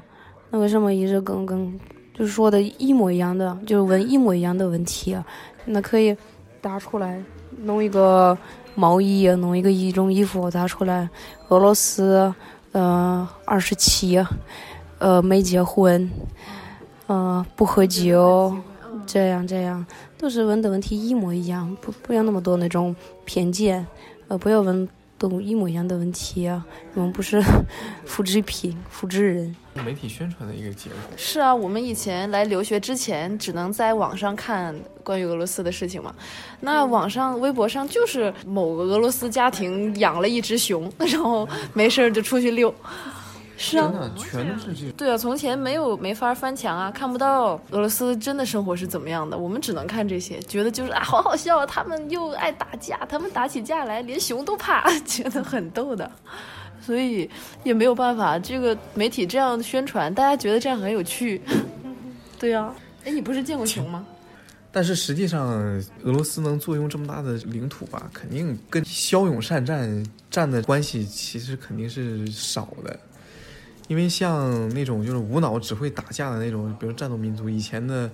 [0.51, 1.79] 那为什么一直跟跟
[2.13, 5.25] 就是说的一模一样的，就是问一模一样的问题啊？
[5.65, 6.15] 那可以
[6.61, 7.21] 答出来，
[7.63, 8.37] 弄一个
[8.75, 11.09] 毛衣，弄一个一种衣服答出来。
[11.49, 12.33] 俄罗斯，
[12.71, 14.23] 呃，二十七，
[14.99, 16.09] 呃，没结婚，
[17.07, 18.55] 呃，不喝酒，
[19.05, 19.85] 这样这样。
[20.17, 22.95] 都是问的问题一模一样，不不要那么多那种
[23.25, 23.85] 偏见，
[24.27, 24.87] 呃，不要问
[25.17, 27.41] 都一模一样的问题啊，我们不是
[28.05, 29.55] 复制品、复制人。
[29.85, 30.99] 媒体宣传的一个结果。
[31.17, 36.13] 是啊，我们以前来留学之前，只能在网上看关于俄罗斯的事情嘛。
[36.59, 42.73] 那网上微博上就是某个俄罗斯家庭养了一只熊，然后没事儿就出去遛。
[43.65, 44.91] 是啊，真的全都是这。
[44.97, 56.11] 对啊，从前没有没法翻墙啊，看不到俄罗斯真的生活是怎么样的，我们只能看这些，觉得就是啊，好好笑啊，他们又爱打架，他们打起架来连熊都怕，觉得很逗的。
[56.81, 57.29] 所以
[57.63, 61.41] 也没有办法，这个媒体这样宣传，大家觉得这样很有趣。
[62.37, 64.05] 对啊，哎，你不是见过熊吗？
[64.69, 65.47] 但是实际上，
[66.03, 72.99] 俄罗斯能坐拥这么大的领土吧，肯定跟骁勇善战战的关系其实肯定是少的。
[73.93, 78.09] 因为像那种就是无脑只会打架的那种，比如战斗民族，以前的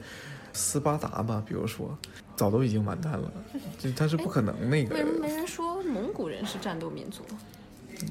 [0.51, 1.97] 斯巴达吧，比如说，
[2.35, 3.31] 早都已经完蛋了，
[3.77, 4.93] 就他是不可能那个。
[4.93, 7.23] 为什么没人说蒙古人是战斗民族？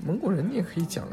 [0.03, 1.07] 蒙古人你也可以讲，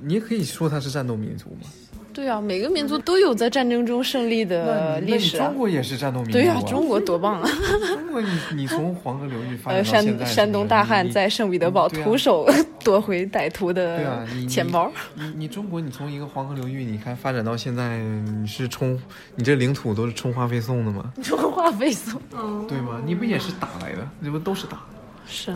[0.00, 1.68] 你也可以说他是战斗民族嘛。
[2.12, 5.36] 对啊，每个民族都有在战争中胜利的历史。
[5.38, 6.32] 中国也是战斗民族。
[6.32, 7.48] 对啊，中国多棒啊！
[7.88, 12.46] 中国，你你从黄河流域发展到现在，山山东大汉在圣彼得堡徒手
[12.84, 14.90] 夺回歹徒的钱包。
[15.14, 19.00] 你你中国，你从一个黄河流域，你看发展到现在，你是充
[19.34, 21.12] 你这领土都是充话费送的吗？
[21.24, 22.20] 充话费送，
[22.68, 23.00] 对吗？
[23.04, 24.06] 你不也是打来的？
[24.22, 24.82] 这不都是打的？
[25.26, 25.54] 是。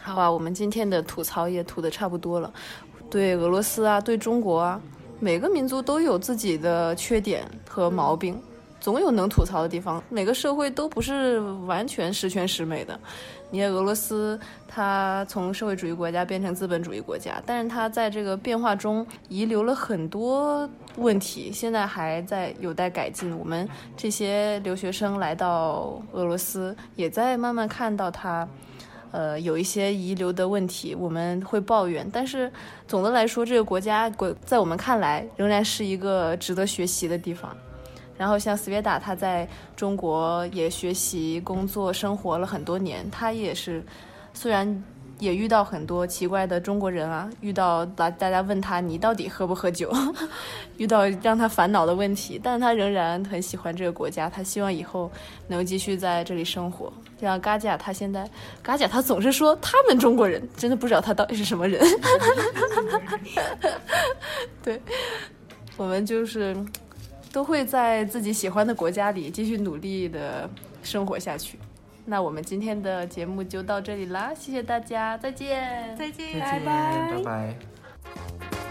[0.00, 2.52] 好啊，我们今天的吐槽也吐的差不多了。
[3.08, 4.80] 对俄罗斯啊，对中国啊。
[5.22, 8.36] 每个民族都有自己的缺点和毛病，
[8.80, 10.02] 总有能吐槽的地方。
[10.08, 12.98] 每个社会都不是完全十全十美的。
[13.48, 23.32] 你看俄罗斯，它从社会主义国家变成资本主义国家，但是它在这个变化中遗留了很多问题，现在还在有待改进。
[23.38, 28.48] 我们这些留学生来到俄罗斯，也在慢慢看到它。
[29.12, 32.50] 呃，有一些遗留的问题，我们会抱怨，但是
[32.88, 37.56] 总的来说，这个国家国在我们看来仍然是一个值得学习的地方。
[38.18, 43.84] 然后像斯维达，他在中国也学习、工作、生活了很多年，他也是
[44.34, 44.82] 虽然。
[45.18, 49.92] 也遇到很多奇怪的中国人啊，遇到大大家问他你到底喝不喝酒，
[50.78, 55.08] 遇到让他烦恼的问题，但他仍然很喜欢这个国家，他希望以后
[55.46, 56.92] 能继续在这里生活。
[57.26, 58.28] 像嘎甲，他现在
[58.62, 61.80] 嘎甲他总是说他们中国人，真的不知道他到底是什么人。
[64.62, 64.80] 对，
[65.76, 66.56] 我们就是
[67.32, 70.48] 都会在自己喜欢的国家里继续努力的
[70.82, 71.58] 生活下去。
[72.04, 78.61] 那我们今天的节目就到这里啦，谢谢大家，再见，再见，拜拜，拜拜。